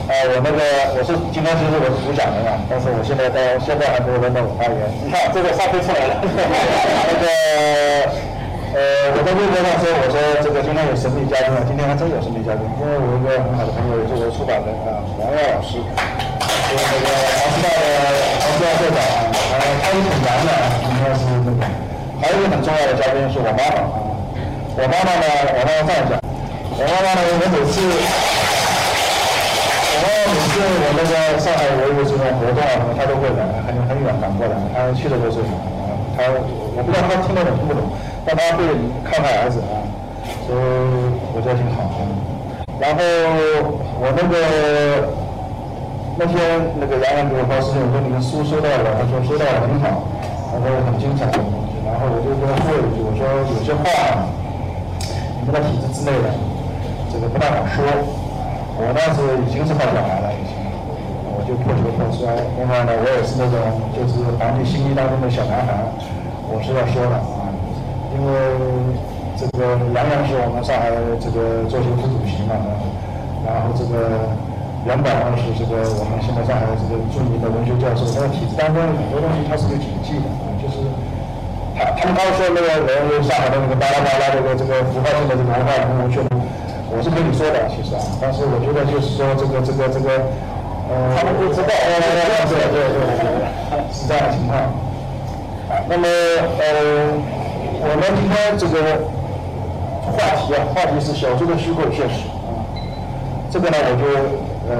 [0.07, 0.59] 呃，我那个
[0.97, 4.73] 我是今天其实我是主讲人啊，但是我现在到现在还没有轮到我发言。
[5.03, 7.25] 你看这个沙飞出来了，那个
[8.75, 15.79] 呃我在微博上说，我说这个今天有神秘嘉宾啊，今天还真有神秘嘉宾，因为我一个很好的朋友，就是出版人啊，王耀老师。
[15.79, 17.87] 那个黄师大的
[18.43, 20.51] 黄师大校长啊，呃，他也挺难的，
[20.91, 21.63] 应该是那个。
[22.19, 23.95] 还有一个很重要的嘉宾是我妈妈啊，
[24.75, 26.19] 我妈妈呢，我妈妈这样讲，
[26.75, 27.79] 我妈妈呢，我每次，
[29.87, 35.47] 我妈妈每次我那个上海我有这种活动啊什么，她都会来，很很远赶过来，她七十多岁了
[36.15, 37.83] 啊，她我不知道他听得懂听不懂，
[38.25, 38.63] 但他会
[39.03, 39.83] 看看儿子啊，
[40.47, 40.59] 所以
[41.35, 41.91] 我觉得挺好。
[42.79, 42.99] 然后
[43.99, 44.35] 我那个
[46.19, 46.35] 那天
[46.79, 50.07] 那个杨洋给我发私信，我说你们书收到了，他说收到了，很好，
[50.51, 51.79] 他说很精彩的东西。
[51.83, 53.83] 然后我就跟他说了一句，我说有些话
[55.39, 56.31] 你们的体制之内的
[57.11, 57.83] 这个不大好说。
[58.77, 60.54] 我那时已经是发小孩了，已经，
[61.35, 62.31] 我就破球破摔。
[62.57, 63.59] 另外呢，我也是那种
[63.91, 65.83] 就是皇帝心意当中的小男孩，
[66.47, 67.51] 我是要说的啊，
[68.15, 68.31] 因为。
[69.35, 70.87] 这个杨洋是我们上海
[71.19, 72.55] 这个作协副主席嘛，
[73.43, 74.31] 然后这个
[74.87, 78.07] 袁宝呢是这个我们现在上海这个著名的文学教授。
[78.15, 80.79] 那个体制当中很多东西它是有谨记的啊，就是
[81.75, 86.23] 他他们刚说那个人上海的那个巴拉巴拉这个这个符号性的这个文化文学，
[86.87, 90.15] 我是跟你说的其实啊，但是我觉得就是说这个这个这个，
[90.87, 93.27] 他们不知道，对对对对，
[93.91, 94.53] 是这样的情况。
[95.89, 96.07] 那么
[96.59, 96.63] 呃，
[97.81, 99.13] 我们今天这个。
[100.05, 102.61] 话题啊，话题是小说的虚构现实啊。
[103.49, 104.05] 这个呢，我就
[104.69, 104.77] 呃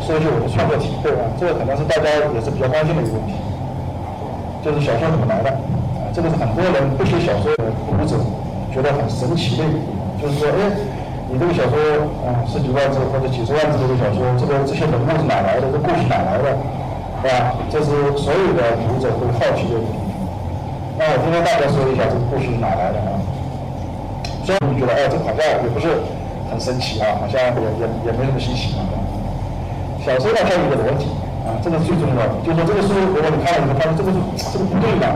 [0.00, 1.28] 说一下我的创作体会啊。
[1.38, 3.36] 这个可能是大家也是比较关心的一个问题，
[4.64, 6.08] 就是小说怎么来的啊？
[6.16, 8.16] 这个是很多人不写小说的读者
[8.72, 10.72] 觉得很神奇的一个地方，就是说，哎，
[11.32, 11.80] 你这个小说
[12.28, 15.64] 啊，十几万字或者几十万字这个小说，这个这些人物是哪来的？
[15.72, 16.52] 这故事哪来的？
[17.24, 17.56] 是吧？
[17.72, 17.88] 这是
[18.20, 20.12] 所有的读者会好奇的一个地方。
[21.00, 23.16] 那我今天大概说一下这个故事是哪来的啊？
[24.44, 26.04] 虽然你觉得，哎，这好像也不是
[26.52, 28.84] 很神奇啊，好像也也也没什么稀奇啊。
[30.04, 31.08] 小说呢，它有一个逻辑
[31.48, 32.36] 啊，这个是最重要的。
[32.44, 34.20] 就是说，这个书如果你看了以后发现这个是
[34.52, 35.08] 这个不对的，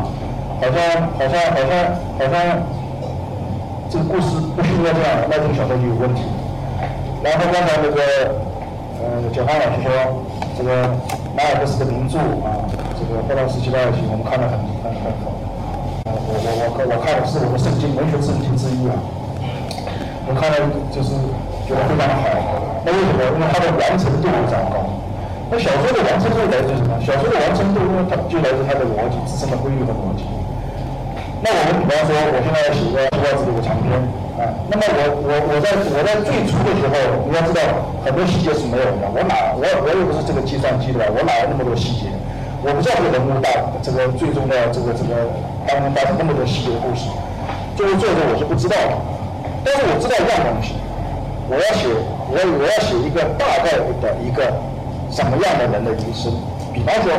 [0.64, 0.80] 好像
[1.12, 1.76] 好像好像
[2.16, 2.40] 好像
[3.88, 6.22] 这个故事不应该这样，那这个小说就有问题。
[7.22, 8.02] 然后刚才那个
[8.98, 9.90] 呃，蒋芳老师说，
[10.58, 10.88] 这个
[11.36, 12.66] 马尔克斯的名著啊，
[12.98, 15.30] 这个《霍乱时期的爱情》，我们看得很很很好。
[16.06, 18.94] 我我我我看的是我们圣经文学圣经之一啊，
[20.26, 20.56] 我看了
[20.90, 21.14] 就是
[21.66, 22.82] 觉得非常的好。
[22.82, 23.22] 那为什么？
[23.34, 24.86] 因为它的完成度非常高。
[25.50, 26.98] 那小说的完成度来自什么？
[26.98, 30.26] 小说的完成度，因为它就来自它的逻辑自身的规律和逻辑。
[31.44, 33.92] 那我们比方说，我现在要写一个十万字的一个长篇
[34.40, 37.60] 啊，那么我我我在我在最初的时候，你要知道
[38.04, 39.04] 很多细节是没有的。
[39.12, 42.08] 我哪我我又不是这个计算机的，我哪有那么多细节？
[42.64, 43.52] 我不知道这个人物大
[43.84, 45.28] 这个最终的这个这个
[45.68, 47.06] 当中发生那么多细节的故事，
[47.76, 48.92] 作为作者我是不知道的，
[49.62, 50.74] 但是我知道一样东西，
[51.46, 51.86] 我要写
[52.32, 54.42] 我我要写一个大概的一个
[55.12, 56.32] 什么样的人的一生，
[56.72, 57.12] 比方说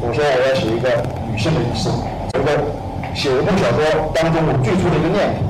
[0.00, 0.88] 我说我要写一个
[1.26, 1.92] 女性的一生，
[2.32, 2.56] 这个
[3.18, 3.82] 写一部小说
[4.14, 5.42] 当中我最初的一个念头，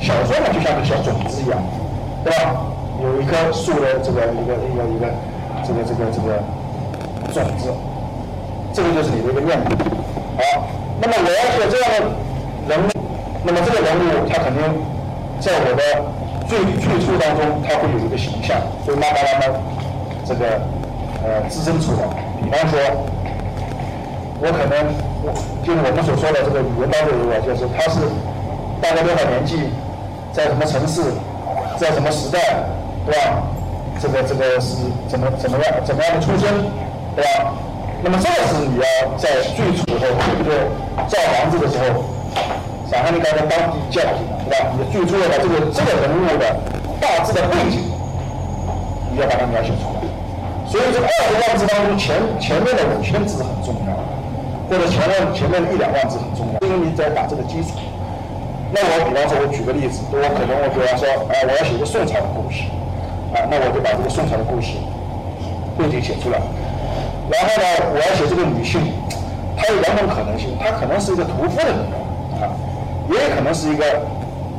[0.00, 1.60] 小说呢就像个小种子一样，
[2.24, 2.56] 对吧？
[3.04, 5.04] 有一棵树的这个一个一个一个
[5.60, 6.40] 这个这个这个
[7.28, 7.68] 种子。
[8.72, 9.76] 这个就是你的一个念头，
[10.40, 10.64] 好，
[11.02, 12.08] 那么我要写这样的
[12.72, 12.88] 人物，
[13.44, 14.64] 那么这个人物他肯定
[15.36, 15.84] 在我的
[16.48, 18.56] 最最初当中，他会有一个形象，
[18.86, 19.60] 会慢慢慢慢
[20.24, 20.64] 这个
[21.20, 22.08] 呃滋生出来。
[22.40, 22.80] 比方说，
[24.42, 24.74] 我可能
[25.22, 25.30] 我
[25.62, 28.02] 就我们所说的这个语文当中有个，就是他是
[28.82, 29.70] 大概多少年纪，
[30.34, 31.14] 在什么城市，
[31.78, 32.58] 在什么时代，
[33.06, 33.46] 对吧？
[34.02, 36.50] 这个这个是怎么怎么样怎么样的出身，
[37.14, 37.54] 对吧？
[38.02, 40.50] 那么这个是你要在最初的时候，就
[41.06, 42.02] 造房子的时候，
[42.90, 44.74] 想象你刚才当地教训，对吧？
[44.74, 46.50] 你最初要把这个这个人物的
[46.98, 47.78] 大致的背景，
[49.14, 50.02] 你要把它描写出来。
[50.66, 53.94] 所以这二十万字当中，前前面的五千字很重要，
[54.72, 57.76] 或者前面前面一两万字很重要，因为你在打这个基础。
[58.72, 62.64] 那我比方说，我举个例子，我可能我比方说，哎，我要写一个宋朝的故事，
[63.36, 64.80] 啊，那我就把这个宋朝的故事
[65.76, 66.40] 背景写出来。
[67.28, 68.80] 然后呢，我要写这个女性，
[69.60, 72.00] 她有两种可能性，她可能是一个屠夫的女人
[72.40, 72.48] 啊，
[73.12, 73.84] 也有可能是一个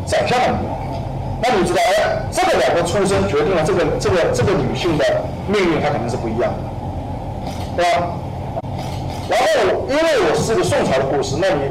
[0.05, 0.77] 宰相的女人。
[1.41, 8.13] 那你知道，哎，这个两个出身决定了这个这个这个女性的命运，她肯定是不一样的，对吧？
[9.33, 11.61] 然后，因为我是个宋朝的故事，那你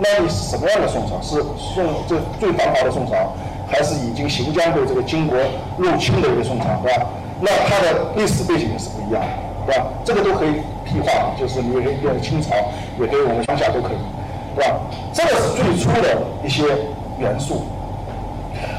[0.00, 1.20] 那你是什么样的宋朝？
[1.20, 3.34] 是宋这最繁华的宋朝，
[3.68, 5.36] 还是已经行将被这个金国
[5.76, 7.06] 入侵的一个宋朝，对吧？
[7.40, 9.28] 那它的历史背景是不一样的。
[9.64, 9.86] 对吧？
[10.04, 12.50] 这个都可以替换，就是你可以变成清朝，
[12.98, 14.02] 也可以我们乡下都可以，
[14.56, 14.74] 对吧？
[15.14, 16.66] 这个是最初的一些
[17.16, 17.62] 元素。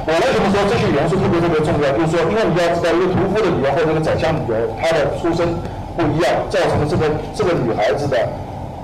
[0.05, 1.87] 我为什么说这些元素特别特别重要？
[1.95, 5.55] 就是说，因为你要知道，一个屠夫的女儿或者一个宰相女儿，她的出身
[5.95, 8.17] 不一样，造成了这个这个女孩子的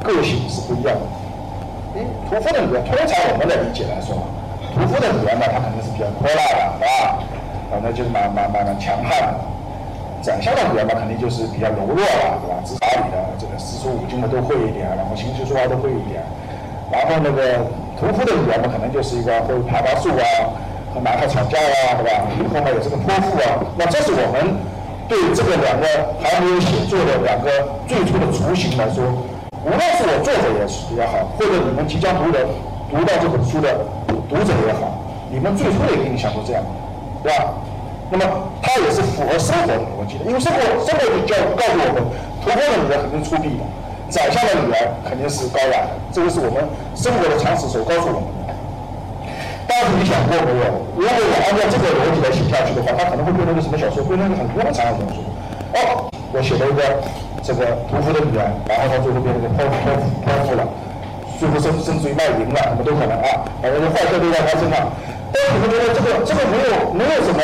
[0.04, 1.02] 个性是不一样的。
[1.98, 4.14] 哎，屠夫的女儿，通常我们的理解来说，
[4.74, 7.18] 屠夫的女儿呢，她肯定是比较泼辣的，是吧？
[7.74, 9.42] 啊，那就是蛮蛮蛮蛮强悍的。
[10.22, 12.62] 宰相的女儿嘛，肯定就是比较柔弱了，对吧？
[12.62, 16.22] 知法理的，这个四书五经的都会一点，然后琴棋书画都会一点。
[16.94, 17.66] 然后那个
[17.98, 20.54] 屠夫的女儿嘛，可能就是一个会爬爬树啊，
[20.94, 22.30] 和男孩吵架呀，对吧？
[22.38, 24.54] 以后嘛有这个泼妇啊，那这是我们。
[25.10, 25.88] 对这个两个
[26.22, 27.50] 还没有写作的两个
[27.88, 29.04] 最初的雏形来说，
[29.66, 32.46] 无论是我作者也是也好，或者你们即将读的
[32.92, 33.74] 读到这本书的
[34.30, 35.02] 读者也好，
[35.32, 36.62] 你们最初的一个印象是这样，
[37.24, 37.58] 对吧？
[38.12, 38.24] 那么
[38.62, 42.06] 它也是符合生活的逻辑的，因为生活生活就教告诉我们，
[42.46, 43.66] 突破的女儿肯定出殡的，
[44.14, 46.62] 宰相的女儿肯定是高雅的，这个是我们
[46.94, 48.30] 生活的常识所告诉我们
[49.70, 49.76] 的。
[49.80, 50.82] 但是你想过没有？
[50.98, 54.02] 如果我按照这个逻辑来写下去的话，它可能会变成一个什么小说？
[54.04, 55.22] 变成一个很庸常的小说。
[55.78, 56.82] 哦，我写了一个
[57.46, 60.66] 这个屠夫的女儿，然后她最后变成一个泼妇、泼妇、泼妇了，
[61.38, 64.90] 最后甚甚至于卖淫了，什么都可能啊，反正就坏事都在发生了。
[65.30, 67.40] 但是你们觉得这个这个没有没有什么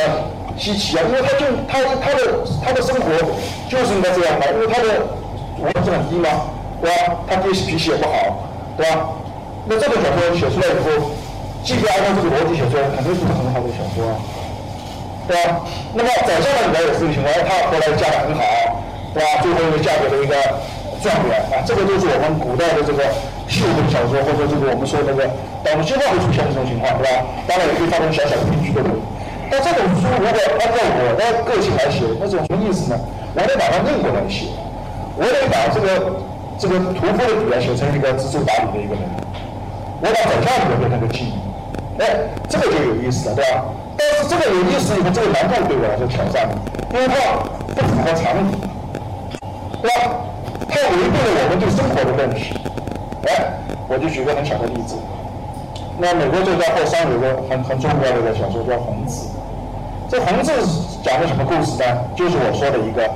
[0.57, 1.05] 稀奇啊？
[1.05, 2.19] 因为他就他他的
[2.65, 3.13] 他的生活
[3.69, 4.89] 就是应该这样的，因为他的
[5.61, 6.49] 文化很低嘛，
[6.81, 7.21] 对吧？
[7.29, 9.13] 他爹脾气也不好，对吧？
[9.69, 11.13] 那这个小说写出来以后。
[11.65, 14.15] 既然按照这个逻辑写出来，肯定是个很好的小说啊，
[15.25, 15.65] 对吧？
[15.97, 18.45] 那么宰相的女儿也是个情况，她后来嫁得很好，
[19.17, 19.41] 对吧？
[19.41, 20.37] 最后又嫁给了一个
[21.01, 23.01] 状元啊，这个就是我们古代的这个
[23.49, 27.25] 秀文小说，或者这个我们说那个，我们经常会出现这种情况，对吧？
[27.49, 28.85] 当然也可以发生小小的悲剧的。
[29.49, 32.95] 但这种书如果按照我的个性来写，那种什么意思呢？
[33.33, 34.53] 我得把它拧过来写，
[35.17, 36.13] 我得把这个
[36.61, 39.01] 这个屠夫的女儿写成一个知书达理的一个人，
[40.05, 41.41] 我把宰相的女儿变成个妓女。
[41.97, 43.63] 哎，这个就有意思了，对吧？
[43.95, 46.49] 但是这个有意思以后，这个难度对我来说挑战，
[46.91, 47.15] 因为它
[47.71, 48.51] 不符合常理，
[49.81, 50.19] 对吧？
[50.67, 52.53] 它违背了我们对生活的认识。
[53.31, 53.47] 哎，
[53.87, 54.97] 我就举个很小的例子，
[55.97, 59.27] 那美国作家霍桑有个很很重要的一个小说叫《红字》，
[60.11, 60.51] 这《红字》
[61.01, 61.87] 讲的什么故事呢？
[62.13, 63.09] 就是我说的一个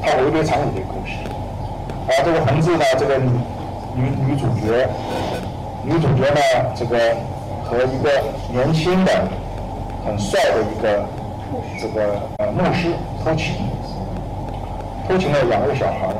[0.00, 1.20] 它违背常理的故事。
[2.08, 3.28] 啊，这个《红字》呢，这个女
[3.94, 4.88] 女女主角，
[5.84, 6.40] 女主角呢，
[6.74, 6.96] 这个。
[7.72, 8.10] 和一个
[8.52, 9.10] 年轻的、
[10.04, 11.02] 很帅的一个
[11.80, 12.88] 这个呃牧师
[13.24, 13.54] 偷情，
[15.08, 16.12] 偷情了两个小孩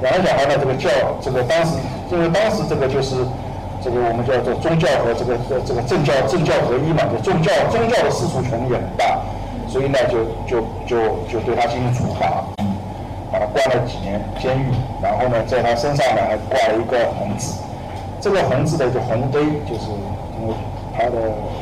[0.00, 0.88] 两个小孩呢这个教
[1.20, 1.76] 这个当时
[2.10, 3.16] 因为当时这个就是
[3.82, 5.36] 这个我们叫做宗教和这个
[5.66, 9.20] 这个政教政教合一嘛，就宗教宗教的世俗权力很大，
[9.68, 10.96] 所以呢就就就
[11.28, 12.42] 就对他进行处罚，
[13.30, 14.72] 把他关了几年监狱，
[15.02, 17.60] 然后呢在他身上呢还挂了一个红字，
[18.22, 19.90] 这个红字的就红碑就是。
[20.98, 21.14] 它的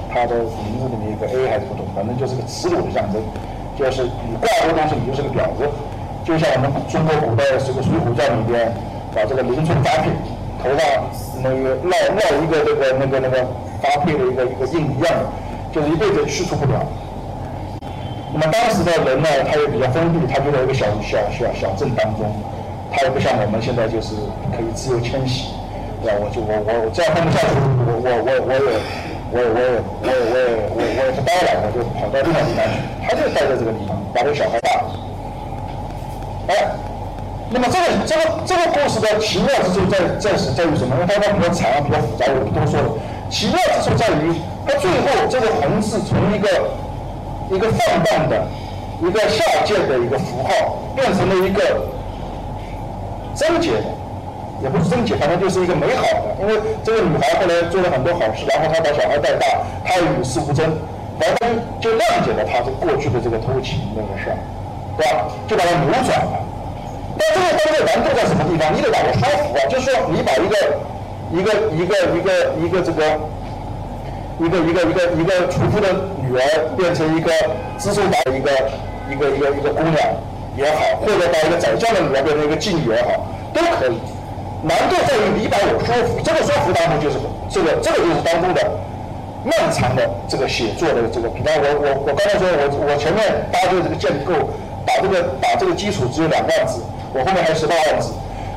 [0.08, 0.34] 它的
[0.64, 3.20] 名字里面一个 A 还是不懂，反正就是个耻辱的象征，
[3.76, 5.68] 就是你挂这个东西，你就是个婊子。
[6.24, 8.72] 就像我们中国古代的这个《水浒传》里边，
[9.14, 10.08] 把这个林冲发配，
[10.58, 10.80] 头上
[11.44, 13.44] 那个烙烙一个这个那个那个
[13.84, 15.28] 发配的一个一个印一样的，
[15.70, 16.80] 就是一辈子去除不了。
[18.32, 22.24] 那么当时的人呢，他也比较封闭，他就在一个小小小小镇当中，
[22.90, 24.16] 他也不像我们现在就是
[24.56, 25.52] 可以自由迁徙，
[26.02, 26.18] 对吧？
[26.24, 28.80] 我就我我我这样混不下去，我我我我也。
[29.32, 29.58] 我也我
[30.02, 30.36] 我我
[30.74, 32.78] 我我也不待了，我就跑到另外地方去。
[33.02, 34.70] 他就待在这个地方，把这个小孩大。
[36.48, 36.70] 哎，
[37.50, 40.94] 那么这个这个这个故事的奇妙之处在在是在于什么？
[40.94, 42.88] 因为它比较长，比较复杂，我不多说了。
[43.28, 44.30] 奇妙之处在于，
[44.64, 46.48] 它最后这个红字从一个
[47.50, 48.46] 一个放荡的、
[49.02, 51.82] 一个下贱的一个符号，变成了一个
[53.34, 53.95] 贞洁的。
[54.62, 56.36] 也不是贞洁，反正就是一个美好的。
[56.40, 59.46] 因为这个女孩后来做了很多好事，然后她把小孩带大，
[59.84, 60.64] 她也与世无争，
[61.18, 61.36] 然后
[61.80, 64.36] 就谅解了她这过去的这个偷情那个事儿，
[64.96, 65.28] 对吧？
[65.46, 66.40] 就把它扭转了。
[67.18, 68.74] 但这个当中难度在什么地方？
[68.74, 70.56] 你得把它说服啊，就是说你把一个
[71.32, 72.30] 一个一个一个
[72.60, 73.02] 一个这个
[74.38, 75.88] 一个一个一个一个屠夫的
[76.20, 76.42] 女儿
[76.76, 77.30] 变成一个
[77.78, 78.50] 知书达理一个
[79.10, 79.96] 一个一个一个姑娘
[80.56, 83.98] 也好，或者把一个宰相的女儿变成一个妓女也好，都可以。
[84.66, 87.14] 难度在于你把我说服，这个说服当中就是
[87.48, 88.60] 这个，这个就是当中的
[89.44, 91.28] 漫长的这个写作的这个。
[91.28, 94.50] 比方我我我刚才说，我我前面搭建这个建构，
[94.84, 96.82] 把这个把这个基础只有两万字，
[97.14, 98.10] 我后面还有十八万字，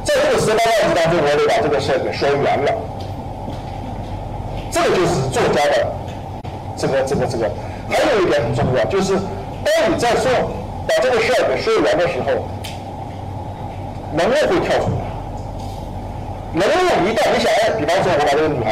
[0.03, 2.73] 在这个十八万字当中，我得把这个事儿给说圆了。
[4.71, 5.93] 这个就是作家的
[6.75, 7.45] 这个这个这个。
[7.85, 9.13] 还有一点很重要，就是
[9.61, 10.25] 当你在说
[10.89, 12.33] 把这个事儿给说圆的时候，
[14.17, 15.08] 人物会跳出来。
[16.53, 18.71] 人物一旦你想，比方说我把这个女孩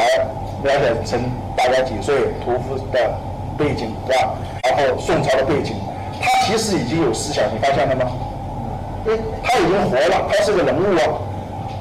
[0.63, 1.21] 描写成
[1.55, 3.13] 大概几岁，屠夫的
[3.57, 4.33] 背景，对吧？
[4.63, 5.75] 然后宋朝的背景，
[6.19, 8.11] 她其实已经有思想，你发现了吗？
[9.05, 11.21] 对哎，他已经活了，他是个人物啊，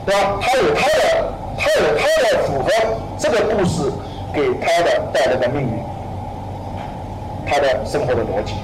[0.04, 0.38] 对吧？
[0.40, 2.70] 他有他的，他有他的符合
[3.18, 3.90] 这个故事
[4.34, 5.82] 给他的带来的命运，
[7.46, 8.54] 他的生活的逻辑。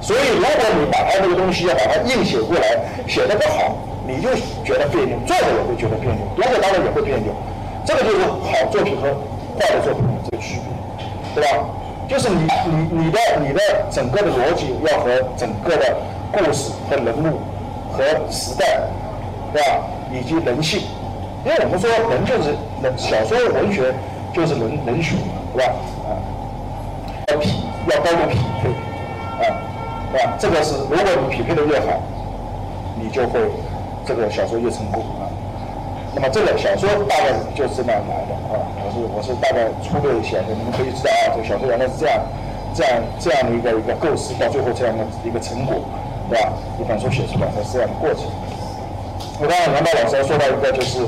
[0.00, 3.76] 所以，如果你把他这个东西要把它硬写过来，写的不好，
[4.08, 4.30] 你就
[4.64, 7.30] 觉得别扭，作者也会觉得别扭，读者当然也会别扭。
[7.84, 9.02] 这个就是好作品和
[9.58, 10.58] 坏的作品的这个区
[11.34, 11.64] 别，对吧？
[12.08, 15.94] 就是你你你的你的整个的逻辑要和整个的
[16.32, 17.38] 故事和人物
[17.92, 18.80] 和时代，
[19.52, 19.84] 对吧？
[20.10, 20.80] 以及人性，
[21.44, 23.92] 因为我们说人就是人，小说文学
[24.32, 25.16] 就是人人学，
[25.54, 25.74] 对吧？
[26.08, 26.16] 啊，
[27.28, 28.70] 要匹要高度匹配，
[29.44, 29.60] 啊。
[30.10, 30.32] 对吧？
[30.38, 32.00] 这个是，如果你匹配的越好，
[32.96, 33.38] 你就会
[34.08, 35.28] 这个小说越成功啊。
[36.14, 38.56] 那么这个小说大概就是这么来的啊。
[38.80, 42.16] 我是我是大概粗略写的，你们可以知道啊，这个小说原来是这样
[42.72, 45.84] 这样这样的一个一个构思，到最后这样的一个成果，
[46.30, 46.48] 对吧？
[46.80, 48.24] 一本书写出来才是这样的过程。
[49.38, 51.04] 我刚才杨导老师还说到一个，就是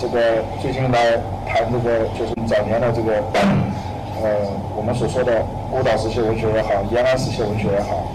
[0.00, 3.20] 这个最近来谈这个，就是早年的这个。
[4.24, 4.30] 呃，
[4.74, 8.06] 我们所说的孤岛时期文学也好，延安时期文学也好，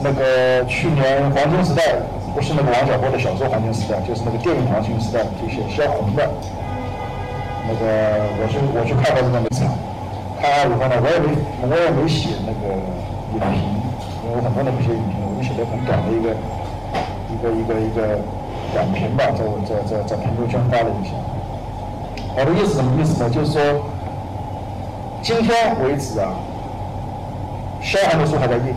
[0.00, 1.82] 那个去年黄金时代
[2.34, 6.28] 不是那个王小波的小说黄金时代，就是那个电影黄金时代，就写萧红的，
[7.66, 9.70] 那个我去我去看过这个场，
[10.42, 11.30] 看完以后呢，我也没
[11.62, 12.74] 我也没写那个
[13.32, 13.62] 影评，
[14.26, 16.34] 因为我很多年不写影评，我就写的很短的一个
[17.30, 18.18] 一个一个一个
[18.74, 21.14] 短评吧，在在在在朋友圈发了一下。
[22.36, 23.30] 我的意思什么意思呢？
[23.30, 23.62] 就是说。
[25.24, 26.34] 今天为止啊，
[27.80, 28.74] 萧寒的书还在印，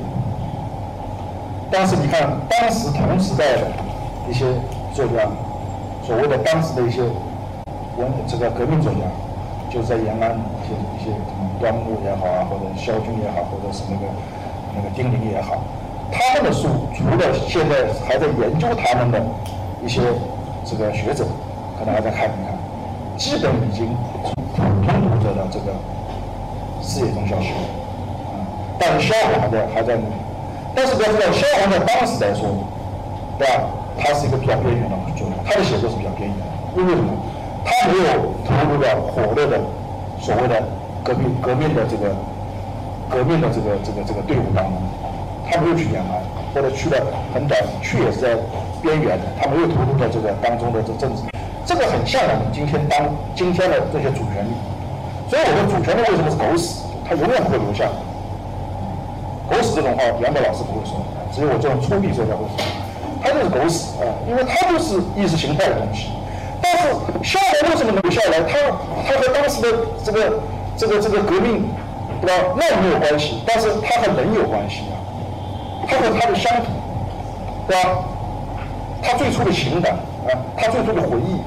[1.72, 3.68] 但是你看当时同时代的
[4.30, 4.45] 一些
[4.93, 5.28] 作家，
[6.03, 7.01] 所谓的当时的一些
[7.97, 8.99] 文这个革命作家，
[9.70, 11.11] 就是在延安一些一些
[11.59, 14.07] 端木也好啊，或者萧军也好，或者是那个
[14.76, 15.61] 那个丁玲也好，
[16.11, 19.22] 他们的书除了现在还在研究他们的
[19.84, 20.01] 一些
[20.63, 21.26] 这个学者
[21.78, 22.57] 可能还在看一看，
[23.18, 23.88] 基本已经
[24.55, 25.76] 普通读者的这个。
[26.80, 27.59] 视野中消失了，
[28.32, 28.47] 啊，
[28.80, 30.13] 但是萧红还在还在那里。
[30.76, 32.47] 但是要知道，萧红在当时来说，
[33.38, 33.63] 对吧？
[33.99, 36.45] 他是一个比较边缘的作家，他的写作是比较边缘的。
[36.78, 37.11] 因为什么？
[37.65, 39.59] 他没有投入到火热的
[40.22, 40.63] 所谓的
[41.03, 42.15] 革命革命的这个
[43.09, 44.74] 革命的这个这个这个队伍当中，
[45.49, 46.22] 他没有去延安，
[46.53, 46.95] 或者去了
[47.34, 48.38] 很短，去也是在
[48.82, 51.24] 边缘的，他没有投入到这个当中的这政治。
[51.65, 52.97] 这个很像我们今天当
[53.36, 54.53] 今天的这些主旋律。
[55.28, 56.86] 所以我们主权的为什么是狗屎？
[57.03, 57.89] 它永远不会留下。
[59.50, 61.00] 狗屎这种话，杨德老师不会说，
[61.34, 62.66] 只有我这种粗鄙作家会说。
[63.24, 66.10] 他就是狗屎啊，因为他就是意识形态的东西。
[66.62, 66.89] 但是
[67.24, 68.41] 萧红为什么能留下来？
[68.41, 68.58] 他
[69.08, 69.68] 他和当时的
[70.04, 70.39] 这个
[70.76, 71.66] 这个这个革命，
[72.22, 72.56] 对吧？
[72.58, 74.95] 那没有关系，但是他和人有关系啊。
[75.88, 76.68] 他和他的乡土，
[77.68, 78.04] 对吧？
[79.02, 79.93] 他最初的情感
[80.28, 81.39] 啊，他最初的回忆，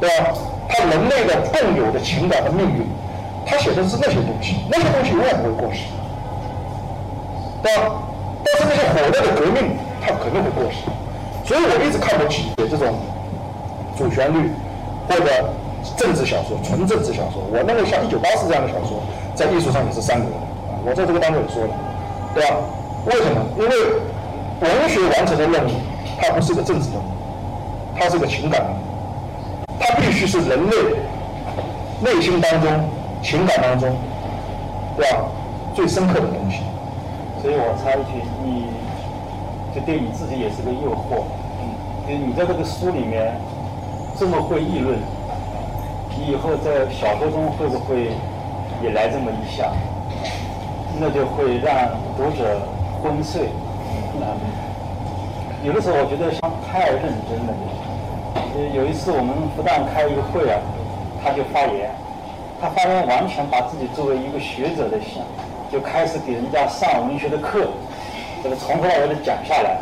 [0.00, 0.34] 对吧？
[0.68, 2.86] 他人类的共有的情感和命运。
[3.46, 5.80] 他写的是那些东西，那些东西永远不会过时，
[7.62, 7.92] 对吧？
[8.44, 10.78] 但是那些火热的革命，它肯定会过时。
[11.44, 12.94] 所以我一直看不起写这种
[13.96, 14.50] 主旋律
[15.08, 15.24] 或者
[15.96, 17.42] 政治小说、纯政治小说。
[17.50, 19.02] 我认为像《一九八四》这样的小说，
[19.34, 20.36] 在艺术上也是三流的。
[20.84, 21.74] 我在这个当中也说了，
[22.34, 22.56] 对吧？
[23.06, 23.40] 为什么？
[23.58, 23.74] 因为
[24.60, 25.70] 文学完成的任务，
[26.20, 27.08] 它不是个政治任务，
[27.98, 28.78] 它是个情感任务，
[29.80, 30.76] 它必须是人类
[32.00, 32.88] 内心当中。
[33.20, 33.96] 情感当中，
[34.96, 35.24] 对吧？
[35.74, 36.60] 最深刻的东西。
[37.40, 38.66] 所以我插一句，你
[39.74, 41.22] 就对你自己也是个诱惑。
[41.60, 41.70] 嗯，
[42.06, 43.32] 就你在这个书里面
[44.18, 44.98] 这么会议论，
[46.16, 48.10] 你以后在小说中会不会
[48.82, 49.70] 也来这么一下？
[51.00, 52.58] 那就会让读者
[53.00, 53.48] 昏睡。
[54.18, 54.26] 嗯，
[55.62, 57.54] 有的时候我觉得像太认真了。
[58.74, 60.58] 有一次我们复旦开一个会啊，
[61.22, 61.90] 他就发言。
[62.60, 65.22] 他发言完全把自己作为一个学者的想，
[65.70, 67.68] 就开始给人家上文学的课，
[68.42, 69.78] 这个从头到尾的讲下来。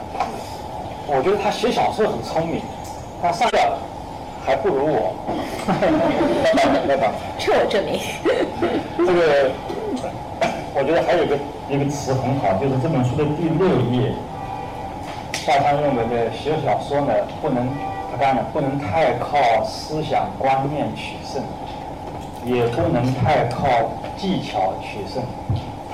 [1.07, 2.61] 我觉得他写小说很聪明，
[3.22, 3.78] 他上的
[4.45, 5.14] 还不如我。
[6.89, 8.01] 来吧，这我证明。
[8.99, 9.51] 这个，
[10.74, 14.12] 我觉得还有个一个词很好，就是这本书的第六页，
[15.32, 17.68] 夏商认为的写小说呢，不能，
[18.11, 21.43] 他干了，不能太靠思想观念取胜。
[22.45, 23.66] 也不能太靠
[24.16, 25.20] 技巧取胜，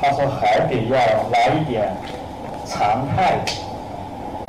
[0.02, 0.96] 他说还得要
[1.30, 1.94] 来一点
[2.66, 3.38] 常态。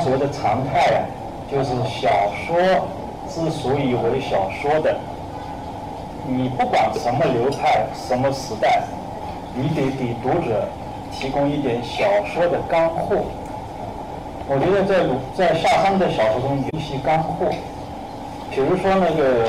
[0.04, 0.99] 所谓的常态啊，
[1.49, 2.10] 就是小
[2.45, 2.58] 说
[3.30, 4.97] 之所以为小说的，
[6.28, 8.82] 你不管什么流派、什么时代，
[9.56, 10.68] 你得给读者
[11.12, 13.18] 提供一点小说的干货。
[14.49, 15.06] 我觉得在
[15.38, 17.45] 在夏山的小说中有一些干货，
[18.51, 19.45] 比如说那个《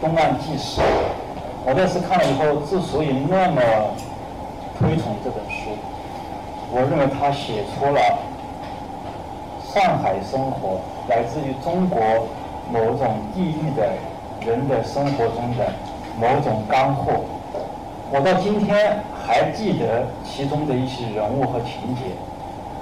[0.00, 0.80] 东岸纪事》，
[1.64, 3.62] 我那次看了以后，之所以那么
[4.78, 5.70] 推崇这本书，
[6.70, 8.00] 我认为他写出了
[9.72, 12.00] 上海生活来自于中国
[12.70, 13.92] 某种地域的
[14.46, 15.72] 人的生活中的
[16.18, 17.24] 某种干货。
[18.10, 22.02] 我到今天还记得其中的一些人物和情节，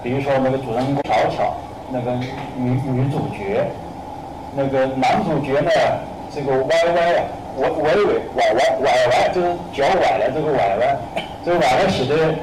[0.02, 1.54] 比如说那个主人公巧巧，
[1.92, 2.12] 那个
[2.56, 3.70] 女女主角，
[4.56, 5.70] 那个男主角呢，
[6.34, 7.22] 这个歪歪啊，
[7.58, 7.94] 歪歪歪
[8.36, 11.00] 歪歪歪歪，就是脚崴了，这个崴了，
[11.44, 12.34] 这个崴了写的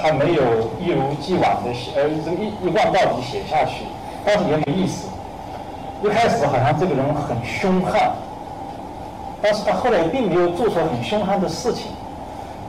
[0.00, 0.42] 他没有
[0.78, 3.84] 一如既往的写，呃，这个一一贯到底写下去，
[4.24, 5.08] 但是也没意思。
[6.02, 8.12] 一开始好像这个人很凶悍，
[9.42, 11.92] 但是他后来并没有做出很凶悍的事情。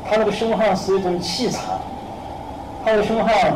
[0.10, 1.80] 他那个凶悍是一种气场，
[2.84, 3.54] 他的凶悍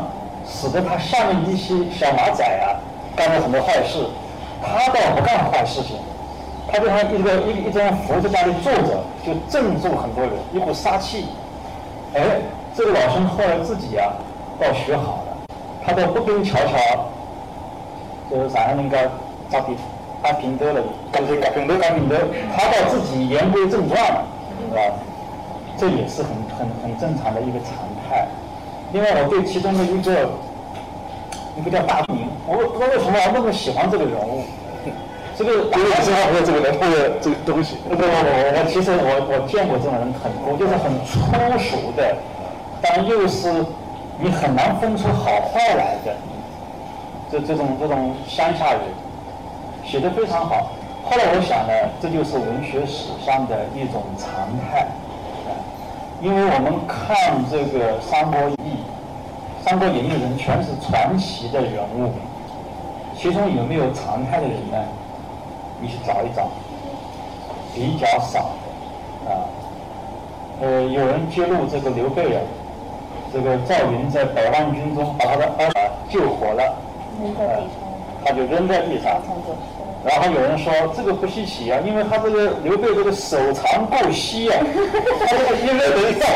[0.48, 2.80] 使得他下面一些小马仔啊
[3.16, 4.06] 干了很多坏事，
[4.62, 5.98] 他倒不干坏事情，
[6.68, 11.26] 他就像一个一一张佛在家里坐着，就镇住很多人，一股杀气。
[12.14, 12.22] 哎，
[12.76, 14.14] 这个老兄后来自己啊
[14.60, 15.38] 倒学好了，
[15.86, 16.78] 他倒不跟乔乔，
[18.30, 19.12] 就是啥那个
[19.50, 19.76] 扎平
[20.24, 22.18] 扎平德了，干脆干平德干平德，
[22.56, 24.24] 他倒自己言归正传了，
[24.70, 24.82] 是吧？
[25.78, 27.74] 这也是很很很正常的一个常
[28.10, 28.26] 态。
[28.94, 30.30] 另外，我对其中的一个
[31.58, 34.44] 一个叫大明，我不知道为什么那么喜欢这个人物。
[35.38, 37.76] 这个因为你身上没有这个人物的这个东西。
[37.90, 41.20] 不不，我我其实我我见过这种人很多，就是很粗
[41.60, 42.16] 俗的，
[42.82, 43.52] 但又是
[44.20, 46.16] 你很难分出好坏来的。
[47.32, 48.82] 这这种这种乡下人
[49.84, 50.72] 写的非常好。
[51.04, 54.88] 后来我想呢，这就是文学史上的一种常态。
[56.22, 58.80] 因为我们看这个《三国演义》，
[59.68, 62.14] 《三国演义》人全是传奇的人物，
[63.18, 64.78] 其中有没有常态的人呢？
[65.86, 66.50] 你去找一找，
[67.76, 68.50] 比较少
[69.26, 69.46] 的啊。
[70.60, 72.42] 呃，有人揭露这个刘备啊，
[73.32, 75.76] 这个赵云在百万军中把他的儿子
[76.10, 76.76] 救活了，
[77.38, 77.62] 呃，
[78.26, 79.22] 他就扔在地上。
[80.04, 84.58] 然后有人说这个不稀奇啊，因为他这个刘备这个手长够细啊，
[85.20, 86.28] 他这个一扔一放，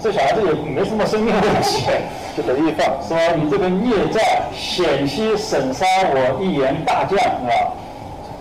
[0.00, 2.02] 这小孩子也没什么生命危险，
[2.36, 7.72] 就等于放，说你这个孽债险些损伤我一员大将，是吧？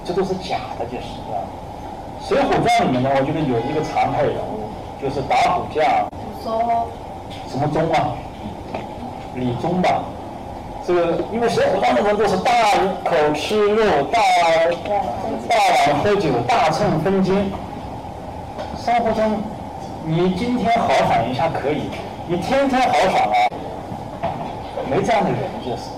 [0.08, 1.44] 这都是假的，就是啊。
[2.26, 4.70] 水浒传里面呢，我觉得有一个常态人物，
[5.02, 5.84] 就是打虎将，
[7.50, 8.16] 什么忠啊？
[9.36, 10.04] 李忠吧。
[10.86, 12.52] 这个，因为水浒传的人都是大
[13.04, 14.20] 口吃肉、大
[15.50, 15.56] 大
[15.92, 17.52] 碗喝酒、大秤分金。
[18.78, 19.42] 生活中，
[20.06, 21.90] 你今天豪爽一下可以，
[22.28, 23.30] 你天天豪爽
[24.22, 24.32] 啊，
[24.90, 25.90] 没这样的人就是。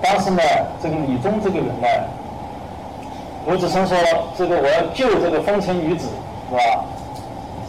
[0.00, 0.42] 但是呢，
[0.80, 1.88] 这个李忠这个人呢，
[3.46, 3.96] 吴子升说
[4.36, 6.08] 这个我要救这个风尘女子，
[6.50, 6.84] 是吧？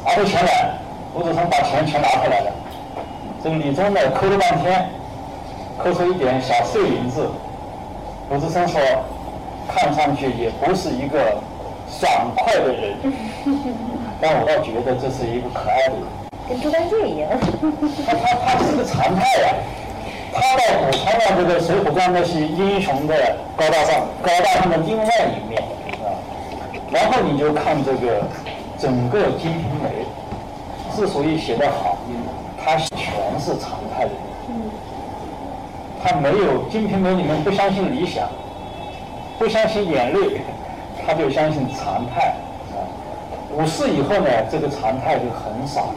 [0.06, 0.74] 拿出钱来，
[1.14, 2.52] 吴子升把钱全拿出来了。
[3.44, 4.90] 这个李忠呢，抠了半天。
[5.78, 7.28] 抠出一点小碎银子，
[8.30, 8.80] 鲁智深说
[9.68, 11.18] ：“看上去也不是一个
[11.90, 12.96] 爽快的人，
[14.22, 16.04] 但我倒觉得这是一个可爱的人。”
[16.48, 17.32] 跟猪八戒一样。
[18.06, 19.56] 他他他是个常态呀，
[20.34, 23.14] 他倒补充了这个《水浒传》那些英雄的
[23.58, 25.62] 高大上、高大上的另外一面
[26.04, 26.16] 啊。
[26.92, 28.22] 然后你就看这个
[28.80, 30.06] 整个《金瓶梅》，
[30.96, 31.98] 之所以写得好，
[32.64, 34.12] 它全是常态的。
[36.04, 38.28] 他没有《金瓶梅》里面不相信理想，
[39.38, 40.42] 不相信眼泪，
[41.06, 42.34] 他就相信常态
[42.72, 42.82] 啊。
[43.54, 45.96] 五四以后呢，这个常态就很少了，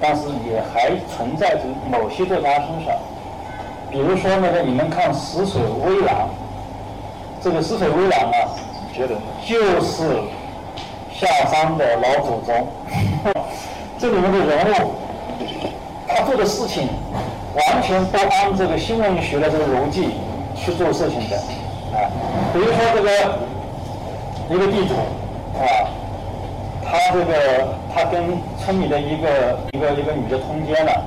[0.00, 2.94] 但是也还存在着某些作家身上。
[3.90, 6.14] 比如说那个你们看《死水微澜》，
[7.42, 8.50] 这个《死水微澜》啊，
[8.94, 9.14] 觉得
[9.46, 10.02] 就是
[11.12, 12.66] 下山的老祖宗，
[13.98, 14.92] 这里面的人物，
[16.06, 16.88] 他做的事情。
[17.56, 20.10] 完全不按这个新闻学的这个逻辑
[20.54, 21.36] 去做事情的，
[21.96, 22.04] 啊，
[22.52, 23.38] 比如说这个
[24.50, 24.92] 一个地主，
[25.58, 25.64] 啊，
[26.84, 31.02] 他这个他跟村里的一个一个一个女的通奸了，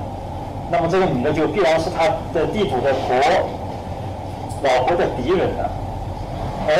[0.70, 3.16] 那么这个女的就必然是他的地主的婆
[4.62, 5.70] 老婆的敌人了，
[6.68, 6.72] 哎，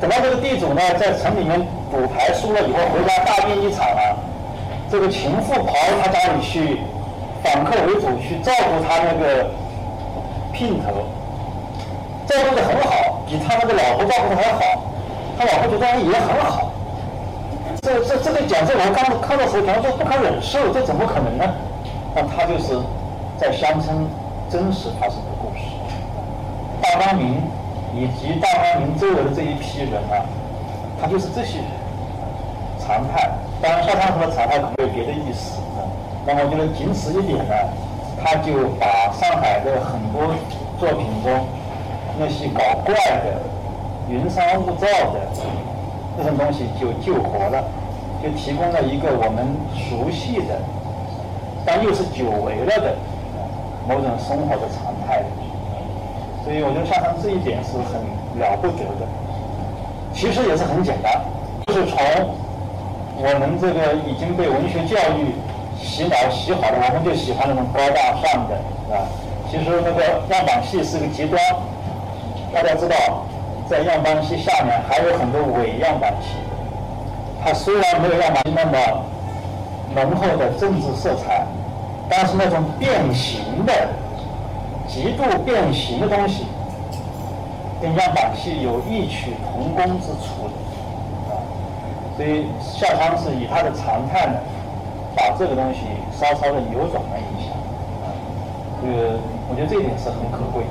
[0.00, 1.60] 等到这个地主呢在城里面
[1.90, 4.16] 赌牌输了以后回家大病一场了，
[4.90, 6.80] 这个情妇跑到他家里去。
[7.40, 9.44] 反客为主去照顾他那个
[10.52, 11.06] 姘头，
[12.26, 14.82] 照顾的很好，比他那个老婆照顾的还好，
[15.38, 16.72] 他老婆觉得也很好。
[17.80, 21.44] 这这这个讲这我刚看到时候，讲说不可忍受，这怎么可能呢？
[22.12, 22.74] 那他就是
[23.38, 23.96] 在乡村
[24.50, 25.64] 真实发生的故事。
[26.82, 27.40] 大光明
[27.94, 30.26] 以及大光明周围的这一批人啊，
[31.00, 31.66] 他就是这些人
[32.80, 33.30] 常态。
[33.62, 35.60] 当然，夏昌和的常态可能有别的意思。
[36.26, 37.54] 那我觉得仅此一点呢，
[38.20, 40.34] 他就把上海的很多
[40.80, 41.46] 作品中
[42.18, 43.40] 那些搞怪的、
[44.10, 45.20] 云山雾罩的
[46.16, 47.64] 这种东西就救活了，
[48.20, 50.60] 就提供了一个我们熟悉的，
[51.64, 52.96] 但又是久违了的
[53.88, 55.24] 某种生活的常态。
[56.44, 57.98] 所以我觉得夏昌这一点是很
[58.38, 59.08] 了不得的。
[60.14, 61.20] 其实也是很简单，
[61.66, 61.98] 就是从
[63.16, 65.34] 我们这个已经被文学教育
[65.78, 69.06] 洗脑洗好了，我们就喜欢那种高大上的，是吧？
[69.50, 71.40] 其实那个样板戏是个极端，
[72.52, 73.26] 大家知道，
[73.68, 76.34] 在样板戏下面还有很多伪样板戏，
[77.44, 78.78] 它虽然没有样板戏那么
[79.94, 81.46] 浓厚的政治色彩，
[82.08, 83.72] 但是那种变形的。
[84.90, 86.46] 极度变形的东西，
[87.78, 90.54] 跟样板戏有异曲同工之处的，
[91.28, 91.36] 啊，
[92.16, 94.40] 所以夏昌是以他的常态呢，
[95.14, 95.80] 把这个东西
[96.18, 97.52] 稍稍的扭转了一下，
[98.00, 98.08] 啊，
[98.80, 100.70] 这个我觉得这一点是很可贵的。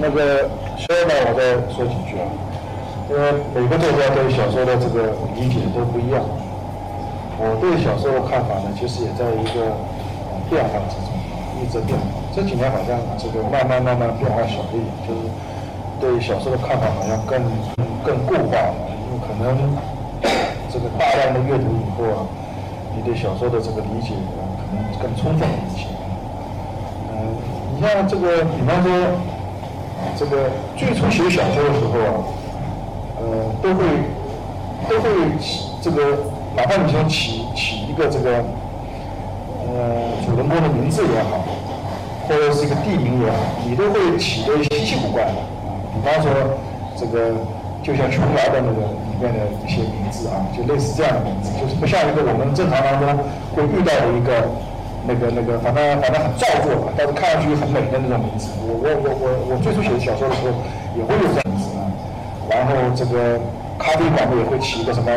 [0.00, 0.48] 那个，
[0.78, 2.30] 下面我再说几句啊，
[3.10, 6.22] 因为每个作家对小说的这个理解都不一样，
[7.38, 9.72] 我对小说的看法呢，其实也在一个。
[10.50, 11.08] 变化之中，
[11.56, 12.04] 一直变化。
[12.36, 15.20] 这几年好像这个慢慢慢慢变化小了一点，就是
[15.98, 17.40] 对小说的看法好像更
[18.04, 18.76] 更固化了。
[18.92, 19.56] 因为可能
[20.70, 22.28] 这个大量的阅读以后啊，
[22.94, 25.88] 你对小说的这个理解可能更充分一些。
[27.08, 27.40] 嗯，
[27.74, 28.92] 你像这个，比方说
[30.14, 32.20] 这个最初写小说的时候啊，
[33.16, 33.24] 呃，
[33.62, 33.82] 都会
[34.90, 35.08] 都会
[35.80, 36.18] 这个，
[36.56, 38.44] 哪怕你想起起一个这个。
[39.66, 41.42] 呃，主人公的名字也好，
[42.28, 45.32] 或者是一个地名也好，你都会起的稀奇古怪的。
[45.90, 46.30] 比方说，
[46.94, 47.32] 这个
[47.82, 53.18] 就像琼瑶的那个里面的一些名字啊，就类似这样的名字，就是不像一个我们正常当中
[53.56, 54.46] 会遇到的一个
[55.08, 58.52] 那个那个，反正反正很造作，但是看上去很美的那种名字。
[58.62, 60.54] 我我我我我最初写小说的时候
[60.94, 61.82] 也会有这样名字啊。
[62.46, 63.40] 然后这个
[63.74, 65.10] 咖啡馆也会起一个什么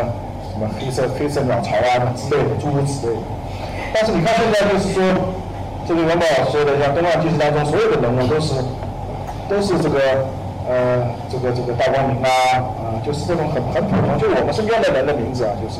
[0.58, 3.22] 什么黑色黑色鸟巢啊之类的，诸如此类的。
[3.94, 4.98] 但是你看现在就是说，
[5.86, 8.54] 这个元宝说的，像《东方记事》当中所有的人物都是，
[9.48, 10.26] 都是这个，
[10.66, 12.28] 呃，这个这个大光明啊，
[12.82, 15.78] 啊，就是这种很很普通，就我们身边的人的名字啊，就是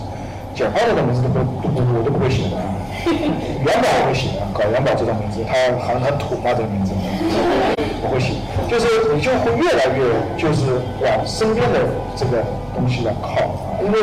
[0.55, 1.43] 简化的名字都不
[1.75, 2.63] 都不我都不会写的啊。
[3.67, 6.95] 元宝我会写啊，搞元宝这种名字，他很很土嘛这个名字，
[8.07, 8.39] 我会写。
[8.71, 10.07] 就是你就会越来越
[10.39, 11.83] 就是往身边的
[12.15, 12.45] 这个
[12.77, 13.99] 东西来靠啊，因为。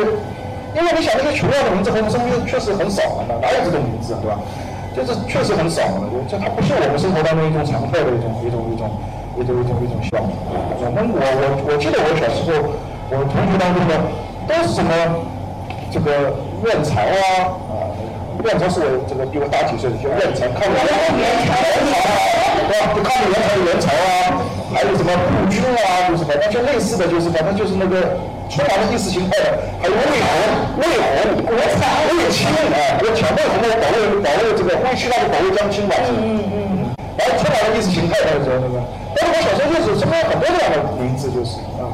[0.75, 4.35] 因为你想那些穷人的名字，我们身边确实很少了，哪有这种名字，对吧？
[4.91, 8.91] 就是确实很少了，就它不是我们生活当中一种常态的一种一种一种
[9.39, 10.35] 一种一种一种项目。
[10.79, 12.75] 我们我我我记得我小时候，
[13.11, 13.95] 我同学当中的
[14.47, 14.91] 都是什么
[15.91, 17.73] 这个院巢啊啊，
[18.43, 22.35] 院巢是我这个比我大几岁的叫院巢，抗美援朝啊。
[22.67, 22.95] 对吧？
[22.95, 24.43] 就抗美援朝的元朝啊，
[24.75, 28.19] 还有什么步军啊，就是反正就类似的就是反正就是那个
[28.51, 30.27] 充满了意识形态的，还有卫红、
[30.75, 33.63] 卫红、国产、卫青啊，我强调什么？
[33.63, 35.95] 我保卫保卫这个卫青，那就保卫江青嘛。
[36.11, 36.91] 嗯嗯嗯。
[37.15, 38.83] 然后充满了意识形态的时候，那个？
[39.15, 41.87] 但是我小时候就是身边很多这样的名字，就是啊，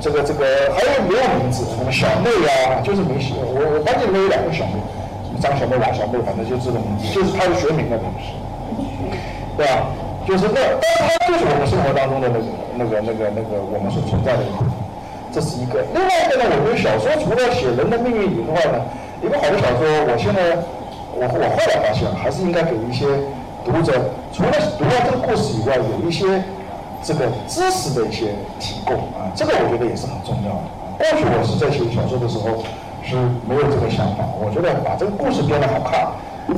[0.00, 1.68] 这个这个还有没有名字？
[1.68, 3.36] 什么小妹啊，就是明星。
[3.36, 4.80] 我我班级里面有两个小妹，
[5.28, 8.32] 什么张小妹、王小妹，反正就这种名字，就是她的学名的东西。
[9.56, 9.88] 对吧？
[10.26, 12.44] 就是那，但是它就是我们生活当中的那个、
[12.74, 14.74] 那个、那个、那个我们所存在的一部分，
[15.30, 15.86] 这是一个。
[15.94, 18.82] 另外一个呢，我觉得小说除了写人的命运以外呢，
[19.22, 20.58] 一个好的小说，我现在
[21.14, 21.38] 我我后
[21.70, 23.06] 来发现，还是应该给一些
[23.62, 23.94] 读者，
[24.34, 26.42] 除了读完这个故事以外，有一些
[27.06, 30.66] 这个知识的一些提供啊，这个我觉得也是很重要的。
[30.98, 32.66] 过去我是在写小说的时候
[33.06, 33.14] 是
[33.46, 36.10] 没有这个想法，我觉得把这个故事编得好看。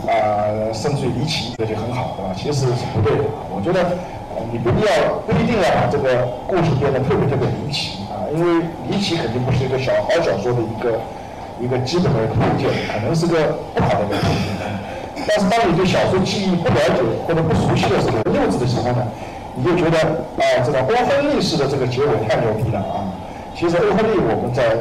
[0.06, 2.34] 啊，甚至于离奇，这就很好，对吧？
[2.36, 3.24] 其实是不对的。
[3.48, 3.80] 我觉得，
[4.52, 11.00] 你不必要，不一定要把这个故事变得特别特别离奇啊，因为离奇肯定不是一个小好小说的一个
[11.60, 14.68] 一个基本的条件，可能是个不好的一个条件。
[15.26, 19.02] 但是当你对小说记忆不了解或者不熟悉的时候，幼稚的时候呢，
[19.54, 19.98] 你就觉得
[20.38, 23.08] 啊，这个欧亨利式的这个结尾太牛逼了啊！
[23.56, 24.76] 其实欧亨利，我们在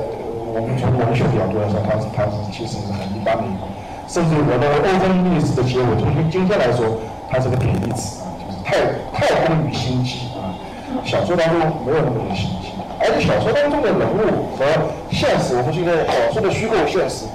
[0.53, 3.76] 我们从文学角度来说，他是他是其实是很一般的一个。
[4.07, 6.95] 甚至我认为欧洲历史的结尾，从今天来说，
[7.29, 8.79] 它是个贬义词啊，就是太
[9.11, 10.55] 太过于心机啊。
[11.03, 12.71] 小说当中没有那么多心机，
[13.03, 14.63] 而且小说当中的人物和
[15.11, 17.27] 现实，我们现在小说的虚构现实，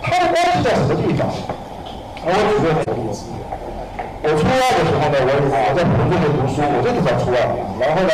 [0.00, 1.28] 它的关系在什么地方？
[2.24, 3.28] 我举个例子，
[4.24, 7.52] 我初二的时候呢，我我在普通中学读书，我就读到初二。
[7.76, 8.12] 然后呢，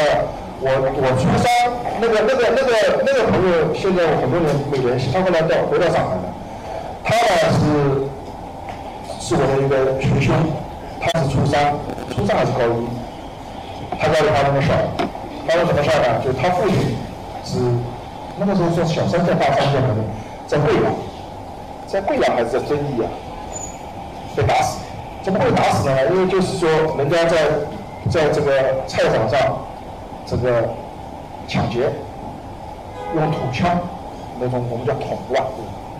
[0.59, 0.67] 我
[0.99, 1.47] 我初三
[2.03, 2.75] 那个那个那个
[3.07, 6.27] 那个朋友，现在我很多年没联系，他后来到回到上海了。
[7.03, 7.65] 他呢是
[9.21, 10.35] 是我的一个学兄，
[11.01, 11.75] 他是初三，
[12.15, 12.87] 初三还是高一？
[13.99, 14.89] 他家里发生的事儿，
[15.47, 16.21] 发生什么事儿呢？
[16.25, 16.97] 就是他父亲
[17.45, 17.59] 是
[18.39, 20.01] 那个时候说小三在大三在哪里？
[20.47, 20.95] 在贵阳，
[21.87, 23.09] 在贵阳还是在遵义啊？
[24.37, 24.79] 被打死，
[25.23, 26.07] 怎么会打死呢？
[26.11, 27.37] 因为就是说，人家在
[28.11, 29.59] 在这个菜场上，
[30.27, 30.69] 这个
[31.47, 31.91] 抢劫，
[33.15, 33.79] 用土枪，
[34.39, 35.45] 那种我们叫捅啊，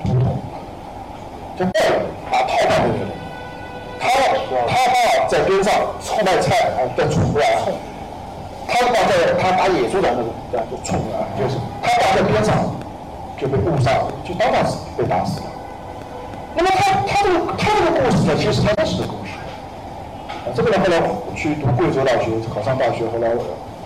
[0.05, 0.39] 土桶，
[1.61, 2.01] 就坏人
[2.31, 3.05] 把逃犯那个人，
[4.01, 4.09] 他
[4.67, 7.61] 他爸在边上炒卖菜啊，在冲过来，
[8.67, 12.65] 他爸在他打野猪的那个啊，就冲啊，就是他爸在边上
[13.37, 13.93] 就被误杀，
[14.27, 15.47] 就当场死被打死了。
[16.55, 19.33] 那么他他这个他这个故事呢，其实他真实的故事。
[20.47, 20.99] 啊，这个人后来
[21.37, 23.29] 去读贵州大学，考上大学，后来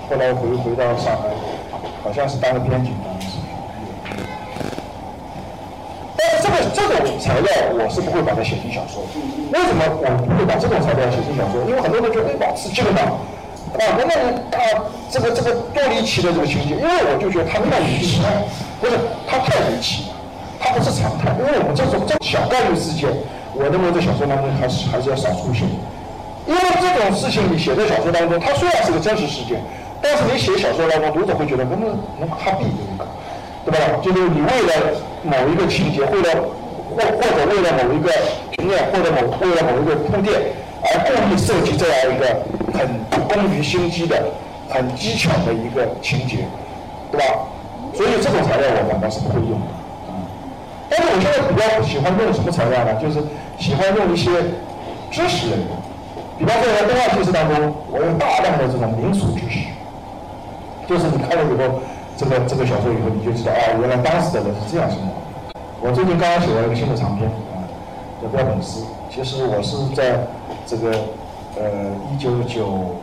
[0.08, 1.26] 后来回回到上海，
[2.04, 2.92] 好像是当了编辑。
[6.16, 9.18] 但是这个这种材料我是不会把它写进小说的。
[9.52, 11.62] 为什么我不会把这种材料写进小说？
[11.68, 13.18] 因为很多人觉得哎，保持这个嘛，
[13.78, 14.12] 啊，那么
[14.54, 14.58] 啊，
[15.10, 18.22] 这个这个多离奇的这个情节，因为我就觉得他太离奇，
[18.80, 18.94] 不是
[19.26, 20.14] 他太离奇了。
[20.64, 23.10] 它不是常态，因为我们这种这种小概率事件，
[23.52, 25.68] 我认为在小说当中还是还是要少出现。
[26.48, 29.60] 因为这种事情你写在小说当中，它虽然是个真实事件，
[30.00, 32.93] 但是你写小说当中，读者会觉得我们能能他避这个，
[33.64, 33.78] 对吧？
[34.02, 34.72] 就是你为了
[35.22, 36.40] 某一个情节，为了
[36.90, 38.12] 或或者为了某一个
[38.50, 40.38] 平面，或者某为了某一个铺垫，
[40.82, 42.42] 而故意设计这样一个
[42.72, 42.86] 很
[43.26, 44.22] 工于心机的、
[44.68, 46.46] 很技巧的一个情节，
[47.10, 47.24] 对吧？
[47.94, 49.66] 所以这种材料我反倒是不会用的。
[50.90, 52.94] 但是我现在比较喜欢用什么材料呢？
[53.00, 53.18] 就是
[53.58, 54.30] 喜欢用一些
[55.10, 55.72] 知识类的，
[56.38, 59.66] 比方说在动画叙事当中，我用大量的这种民俗知识，
[60.86, 61.80] 就是你看了以后，
[62.16, 65.10] 这个这个小说以后，你就知道啊，原来当时的人是这样生活。
[65.80, 67.66] 我最近刚刚写了一个新的长篇啊，
[68.22, 68.80] 叫《标本师》。
[69.10, 70.22] 其实我是在
[70.66, 70.90] 这个
[71.58, 72.94] 呃一九九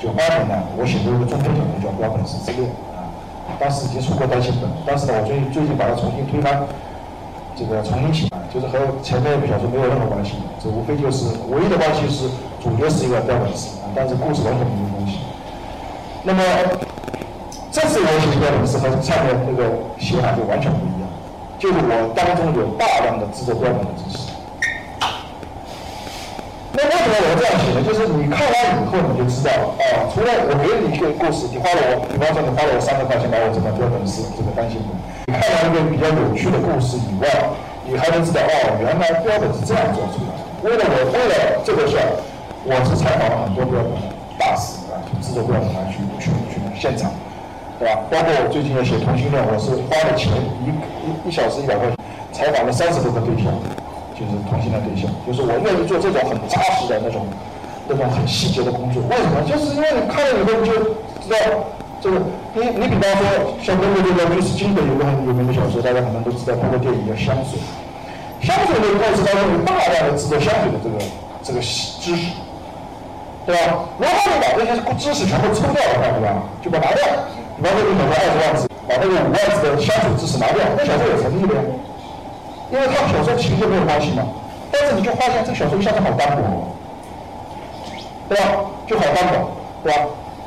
[0.00, 2.64] 九八年呢，我写过一个中篇小说叫《标本师之恋》
[2.96, 3.12] 啊，
[3.60, 6.64] 当时已经出过单行本，但是呢，我最近最近把它重新推翻。
[7.56, 12.26] 这个重新写啊，就是和前面一部小说没有任何关系，这无非就是唯一的关系是
[12.58, 15.20] 主角是一个标本师啊，但是故事完全没有关系。
[16.24, 16.42] 那么
[17.74, 19.66] 这次我写的标本师和上面那个
[19.98, 21.10] 写法就完全不一样，
[21.58, 24.30] 就是我当中有大量的制作标本的知识。
[26.70, 27.82] 那为什么我要这样写呢？
[27.82, 34.94] 就是你看完以后你就知道了啊，除了我给你一个故事，你花了我，比方说你花了我三百块钱买我这本标本师这个单行本。
[35.26, 37.26] 你看完一个比较有趣的故事以外，
[37.90, 40.46] 你还能知道哦，原来标本是这样做出来的。
[40.62, 42.06] 为了我，为了这个事儿，
[42.70, 43.98] 我是采访了很多标本
[44.38, 47.10] 大师啊，去制作标本啊，去去去现场，
[47.78, 48.00] 对吧？
[48.10, 50.30] 包括我最近要写同性恋，我是花了钱
[50.62, 51.96] 一一一小时一百块钱，
[52.32, 53.52] 采访了三十多个对象，
[54.14, 57.26] 就是同性恋对象，就是我愿意做这种很扎实的那种
[57.88, 59.02] 那种很细节的工作。
[59.10, 59.42] 为什么？
[59.42, 60.72] 就是因为你看了以后你就
[61.22, 61.36] 知道。
[62.04, 62.20] 这个，
[62.52, 67.56] 你你比方说，像中国这个就是金本有个很有名的小说，大家可能都知道，包括电影叫《香水》。
[68.44, 71.00] 香水这个故事当中有大量的制作香水的这个
[71.42, 72.36] 这个知识，
[73.46, 73.88] 对吧？
[73.96, 76.42] 如果你把这些知识全部抽掉的话，对吧？
[76.60, 77.08] 就把拿掉，
[77.56, 81.60] 比方说你买个二十万字，把那个五万字的乡土知识拿掉，那小说有诚意的呀。
[82.70, 84.22] 因为他小说情节没有关系嘛。
[84.72, 86.42] 但是你就发现这个小说一下子好单薄，
[88.28, 88.44] 对吧？
[88.86, 89.52] 就好单薄，
[89.84, 90.02] 对吧？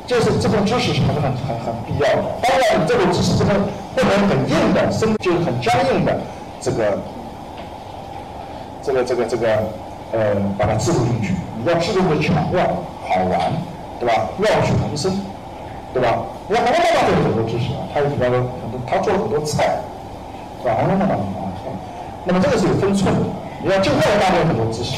[0.06, 2.24] 就是这种知识是很很很很必要的。
[2.42, 3.54] 当然，你这种知识这个
[3.94, 6.16] 不能很硬的，生就是很僵硬的，
[6.60, 6.98] 这个，
[8.82, 9.46] 这个这个这个，
[10.12, 11.34] 呃，把它植入进去。
[11.56, 12.64] 你要制入的巧妙、
[13.06, 13.52] 好玩，
[13.98, 14.28] 对吧？
[14.36, 15.12] 妙趣横生，
[15.92, 16.18] 对吧？
[16.48, 19.78] 你看红楼梦当中有很多知识啊，他有比方说很多，他做了很多菜，
[20.62, 20.76] 对吧？
[20.80, 21.48] 红楼梦当中啊，
[22.24, 23.20] 那么这个是有分寸的。
[23.62, 24.96] 你看金花当中有很多知识，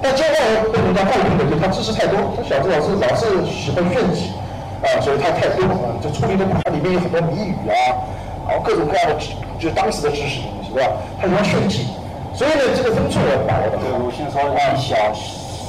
[0.00, 4.32] 但金花人被人家诟病的就是他知识太多，他小子老是老是喜欢炫技。
[4.78, 7.98] 啊，所以他太多了，就处理的它里面有很多谜语啊，
[8.46, 10.92] 然后各种各样的知，就当时的知识东西，对吧？
[11.20, 11.88] 他喜欢炫技，
[12.32, 13.98] 所以呢，这个分寸要把握的。
[13.98, 14.94] 鲁迅说啊，小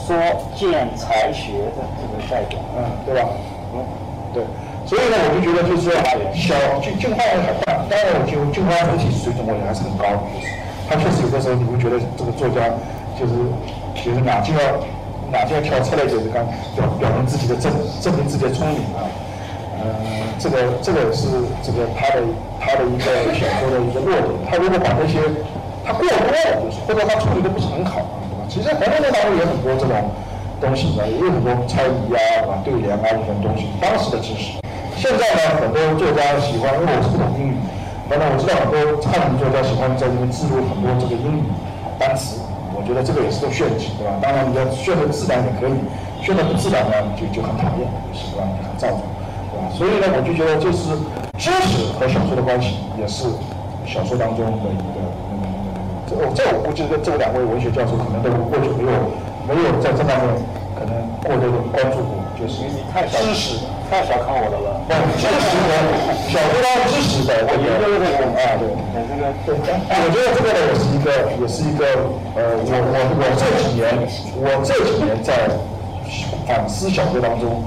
[0.05, 0.15] 说
[0.53, 3.27] 见才学的这个代表，嗯，对吧？
[3.73, 3.81] 嗯，
[4.34, 4.43] 对。
[4.85, 10.47] 所以呢，我就觉得就是说，哎小进进化的很快，当然我觉进化整体水准我也还是很高的，就是。
[10.89, 12.65] 他确实有的时候你会觉得这个作家
[13.18, 13.34] 就是
[13.93, 14.60] 就是哪就要。
[15.31, 16.43] 哪天跳出来就是刚
[16.73, 19.06] 表表明自己的证证明自己的聪明啊，
[19.77, 19.85] 嗯，
[20.39, 21.27] 这个这个是
[21.61, 22.26] 这个他的
[22.60, 23.06] 他的一个
[23.38, 24.26] 小说的一个弱点。
[24.49, 25.22] 他如果把那些
[25.85, 28.49] 他过多了，就是或者他处理的不是很好啊，对吧？
[28.49, 30.10] 其实《红楼梦》当中也很多这种
[30.60, 32.14] 东西呢，也有很多猜疑
[32.44, 34.60] 啊，对联啊这种东西，当时的知识。
[34.99, 37.56] 现在呢，很多作家喜欢，因为我是不懂英语，
[38.11, 41.44] 反正我知道很多汉语作家喜欢在里面植入很多这个英语
[41.98, 42.44] 单词，
[42.76, 44.19] 我觉得这个也是个炫技，对吧？
[44.22, 45.80] 当然你要炫的自然也可以，
[46.19, 48.44] 炫的不自然呢，就就很讨厌，是吧？
[48.60, 49.07] 就很造作，
[49.52, 49.72] 对吧？
[49.72, 50.91] 所以呢，我就觉得就是
[51.40, 53.31] 知识和小说的关系，也是
[53.88, 54.99] 小说当中的一个。
[56.10, 58.98] 这我这我估计这这两位文学教授可能都过去没有
[59.49, 60.30] 没有在这方面
[60.77, 60.93] 可能
[61.26, 64.77] 过多的关注过，就是你太知识太小看我的了。
[64.85, 65.73] 不，知识的
[66.30, 68.69] 小说当知识的，我研究这个啊，对，
[69.09, 69.57] 这个对，
[69.89, 71.09] 我觉得这个呢也是一个
[71.41, 71.81] 也是一个
[72.38, 73.89] 呃，我我我这几年
[74.38, 75.49] 我这几年在
[76.45, 77.65] 反思小说当中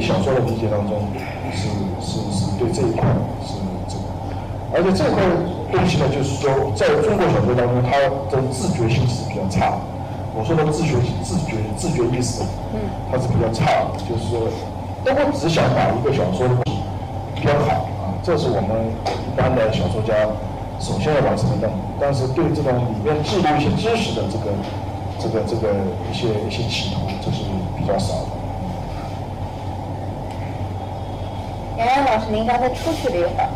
[0.00, 1.02] 小说的理解当中
[1.50, 1.66] 是
[1.98, 3.02] 是是对这一块
[3.42, 3.58] 是
[3.90, 4.06] 这个，
[4.72, 5.20] 而且这块。
[5.70, 9.76] 东西呢，就是说，在中国小说当中，它的自觉性是比较差。
[10.38, 12.78] 我说的自觉性、自觉、自觉意识，嗯，
[13.10, 13.98] 它是比较差的。
[14.06, 14.46] 就是说，
[15.04, 16.46] 都会只想把一个小说
[17.34, 18.70] 编好啊，这是我们
[19.02, 20.14] 一般的小说家
[20.78, 21.74] 首先要完成的任务。
[21.98, 24.54] 但是对这种里面记录一些知识的这个、
[25.18, 25.74] 这个、这个
[26.06, 27.42] 一些一些企图，这是
[27.76, 28.38] 比较少的。
[31.78, 33.50] 杨洋老师，您刚才出去了一会儿。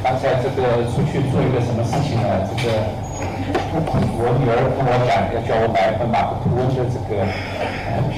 [0.00, 2.22] 刚才这个出去做一个什么事情呢？
[2.54, 2.70] 这个
[3.46, 7.20] 我女儿跟我讲，要叫我买一本马克吐温的这个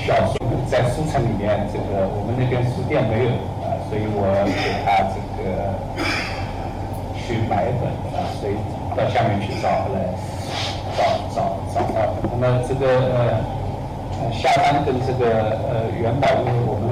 [0.06, 0.38] 小说，
[0.70, 5.74] 在书城里面，这个我们那边书店没有啊，所以我给她这个
[7.18, 8.54] 去买一本啊，所以
[8.94, 9.98] 到下面去找，后来
[10.94, 11.02] 找
[11.34, 12.14] 找找到。
[12.38, 16.86] 那么这个呃下单跟这个呃元宝，因为我们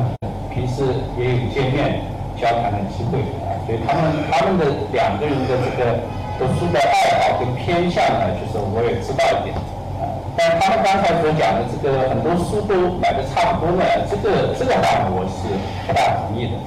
[0.50, 0.82] 平时
[1.14, 2.02] 也有见面
[2.34, 3.54] 交谈的机会啊。
[3.62, 6.02] 所以他们他们的两个人的这个
[6.38, 9.54] 读书的爱好跟偏向呢，就是我也知道一点
[10.02, 10.02] 啊。
[10.36, 15.46] 但他们刚才所讲的这个很多书都买的差不多呢，这个这个话呢，我是
[15.86, 16.58] 不大同意的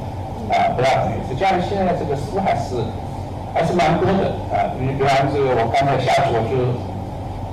[0.56, 1.20] 啊，不大同意。
[1.28, 2.80] 实际上现在这个书还是
[3.52, 4.72] 还是蛮多的啊。
[4.80, 6.72] 你比方这个我刚才下去我就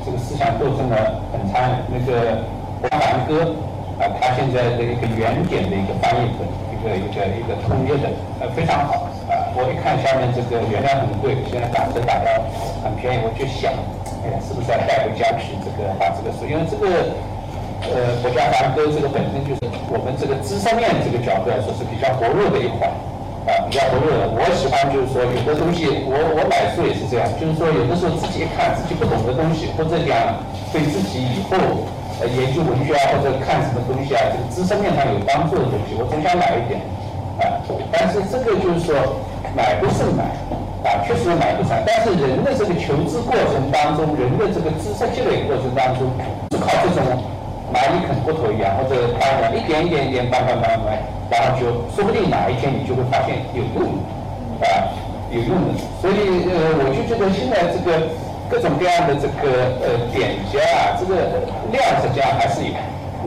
[0.06, 0.94] 这个思想斗争的
[1.34, 2.46] 很参那个
[2.86, 3.50] 王凡哥
[3.98, 8.06] 啊，他现在的一个原点的一个翻译的，一个一个一个通约的
[8.38, 9.03] 呃非常好。
[9.54, 12.26] 我一看下面这个原料很贵，现在打折打到
[12.82, 13.70] 很便宜，我就想，
[14.26, 16.42] 哎呀，是不是要带回家去这个把这个书？
[16.42, 17.14] 因为这个，
[17.86, 22.90] 呃，国家梵歌这个本身就是我们这个知识面这个角度来说是比较薄弱的一环，
[23.46, 24.26] 啊，比较薄弱的。
[24.34, 30.34] 我喜欢就是说有的东西，我我买书也是这样，就是说有的时候自己一看自己不懂的东西，或者讲
[30.74, 31.54] 对自己以后
[32.18, 36.82] 呃研究文学啊或者看什么东西啊，这个知识面上有帮助的东西，我总想买一点，
[37.38, 37.62] 啊，
[37.94, 38.98] 但是这个就是说。
[39.54, 40.24] 买不胜买，
[40.88, 41.76] 啊，确实买不上。
[41.86, 42.14] 但是？
[42.14, 46.06] 人的这个求知过程当中，人的这个知识积累过程当中，
[46.50, 46.56] 是？
[46.56, 47.20] 靠这种
[47.74, 50.96] 蚂蚁啃骨头一样，或者大家一点一点一点搬搬搬搬，
[51.28, 53.98] 然后就说不定哪一天你就会发现有用，
[54.62, 54.66] 啊，
[55.30, 55.82] 有用的。
[56.00, 58.06] 所以呃，我就觉得现在这个
[58.48, 61.42] 各种各样的这个呃典籍啊，这个
[61.74, 62.62] 量实际上还是？
[62.62, 62.72] 有，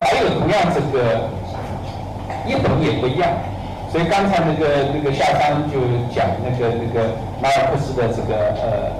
[0.02, 1.27] 还有同样这个
[2.48, 3.30] 一本也不一样。
[3.91, 5.80] 所以刚才那个那个夏商就
[6.14, 8.91] 讲那个那个马尔克斯的这个呃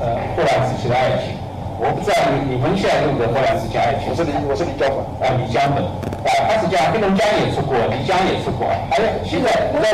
[0.00, 1.36] 呃霍乱时期的爱情，
[1.76, 5.84] 我不知道你你们现在用的霍乱时期爱情，我是李我是李江本啊李江本
[6.24, 9.86] 啊，他是讲黑龙江也出过，李江也出过，还有现在我我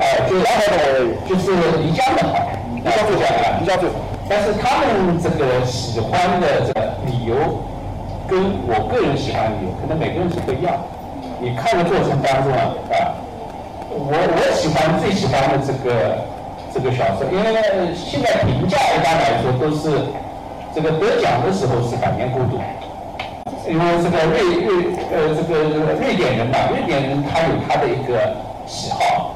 [0.00, 1.52] 啊就南海的我就是
[1.84, 7.36] 李江的好，李江最好啊，丽江最好，但是他们这个喜欢的这个理由
[8.24, 10.72] 跟我个人喜欢的理由可能每个人是不一样，
[11.38, 13.27] 你看的过程当中啊啊。
[13.90, 16.20] 我我喜欢最喜欢的这个
[16.74, 17.56] 这个小说，因为
[17.96, 20.12] 现在评价一般来说都是
[20.74, 22.58] 这个得奖的时候是《百年孤独》，
[23.64, 28.20] 因为这个瑞瑞呃这个瑞典人嘛，瑞典人他有他的一个
[28.66, 29.32] 喜好，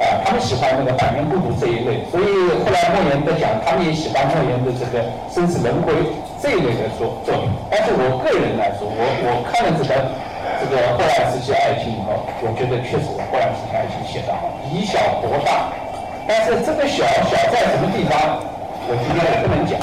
[0.00, 2.24] 啊，他们喜欢那个《百年孤独》这一类，所以
[2.64, 5.92] 后来莫言得奖，他们也喜欢莫言的这个《生死轮回》
[6.40, 7.52] 这一类的作作品。
[7.70, 10.08] 但是我个人来说，我我看了这个。
[10.60, 13.73] 这个霍乱时期爱情以后，我觉得确实霍乱时期
[14.14, 15.74] 写得好，以小博大。
[16.22, 18.38] 但是这个小小在什么地方，
[18.86, 19.74] 我今天也不能讲，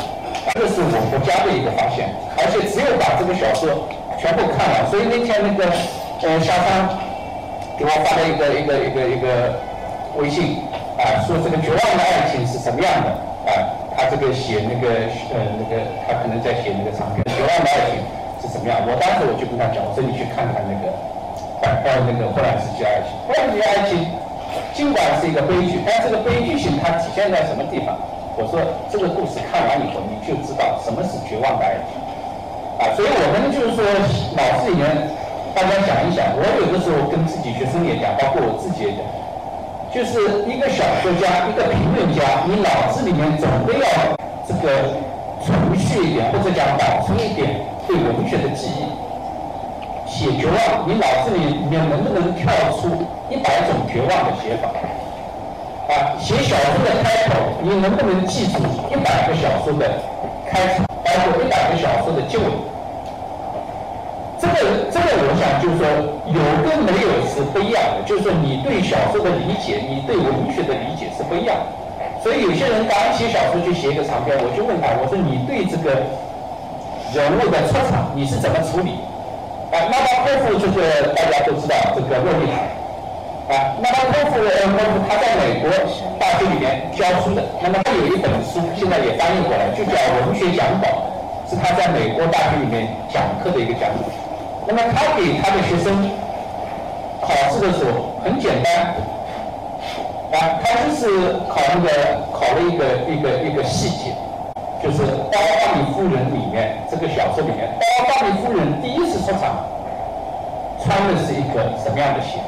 [0.56, 2.08] 这是我国家的一个发现。
[2.40, 5.68] 而且只有把这个小说全部看完，所以那天那个
[6.24, 6.88] 呃小张
[7.76, 9.60] 给我发了一个一个一个一个
[10.16, 10.64] 微信
[10.96, 13.12] 啊，说这个绝望的爱情是什么样的
[13.52, 13.52] 啊？
[14.00, 14.88] 他这个写那个
[15.36, 18.00] 呃那个他可能在写那个长篇《绝望的爱情》。
[18.42, 18.82] 是什么样？
[18.88, 20.90] 我当时我就跟他讲，我说你去看看那个，
[21.62, 23.14] 呃，那个霍乱时期爱情。
[23.30, 24.02] 霍乱时期爱情
[24.74, 27.96] 尽管是一个悲剧，但这个悲剧性它体现在什么地方？
[28.38, 28.60] 我说
[28.90, 32.00] 这个故事看完以后，你就知道什么是绝望的爱情。
[32.80, 33.84] 啊，所以我们就是说
[34.34, 34.88] 脑子里面
[35.54, 39.04] 大家想一想，我有的时候跟自己学生也讲，包括我自己也讲，
[39.92, 43.86] 就是一个小说家，一个评论家，你脑子里面总归要
[44.48, 44.96] 这个
[45.44, 48.88] 存续一点，或者讲保存一点对文学的记忆。
[50.22, 52.94] 写绝望，你脑子里面能不能跳出
[53.28, 54.70] 一百种绝望的写法？
[55.90, 58.60] 啊，写小说的开头，你能不能记住
[58.92, 59.90] 一百个小说的
[60.46, 62.46] 开场，包括一百个小说的结尾？
[64.38, 65.90] 这个，这个，我想就是说，
[66.30, 66.38] 有
[66.70, 68.06] 跟没有是不一样的。
[68.06, 71.66] 就是说，你对小说的理解，你对文学的理解是不一样的。
[72.22, 75.98] 所以，有些人刚写小说就写一个长篇，我就问他，我说你对这个
[77.10, 79.02] 人物的出场你是怎么处理？
[79.72, 82.60] 啊，那巴托夫这个大家都知道，这个洛丽塔。
[83.52, 85.70] 啊，那么托夫，托夫他在美国
[86.20, 87.44] 大学里面教书的。
[87.62, 89.92] 那么他有一本书，现在也翻译过来，就叫
[90.28, 90.88] 《文学讲稿》，
[91.50, 94.08] 是他在美国大学里面讲课的一个讲稿。
[94.68, 96.10] 那么他给他的学生
[97.20, 98.96] 考试的时候很简单，
[100.32, 101.88] 啊，他就是考那个
[102.32, 104.14] 考了一个一个一个细节，
[104.82, 109.64] 就是《包法利夫人》里面这个小说里面，包法利夫人第一次出场
[110.84, 112.42] 穿的是一个什么样的鞋？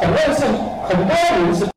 [0.00, 0.46] 很多人是，
[0.86, 1.68] 很多人是。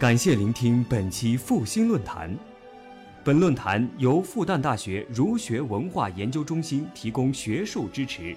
[0.00, 2.36] 感谢聆听本期复兴论坛。
[3.22, 8.36] 本论坛由复旦大学儒学文化研究中心提供学术支持，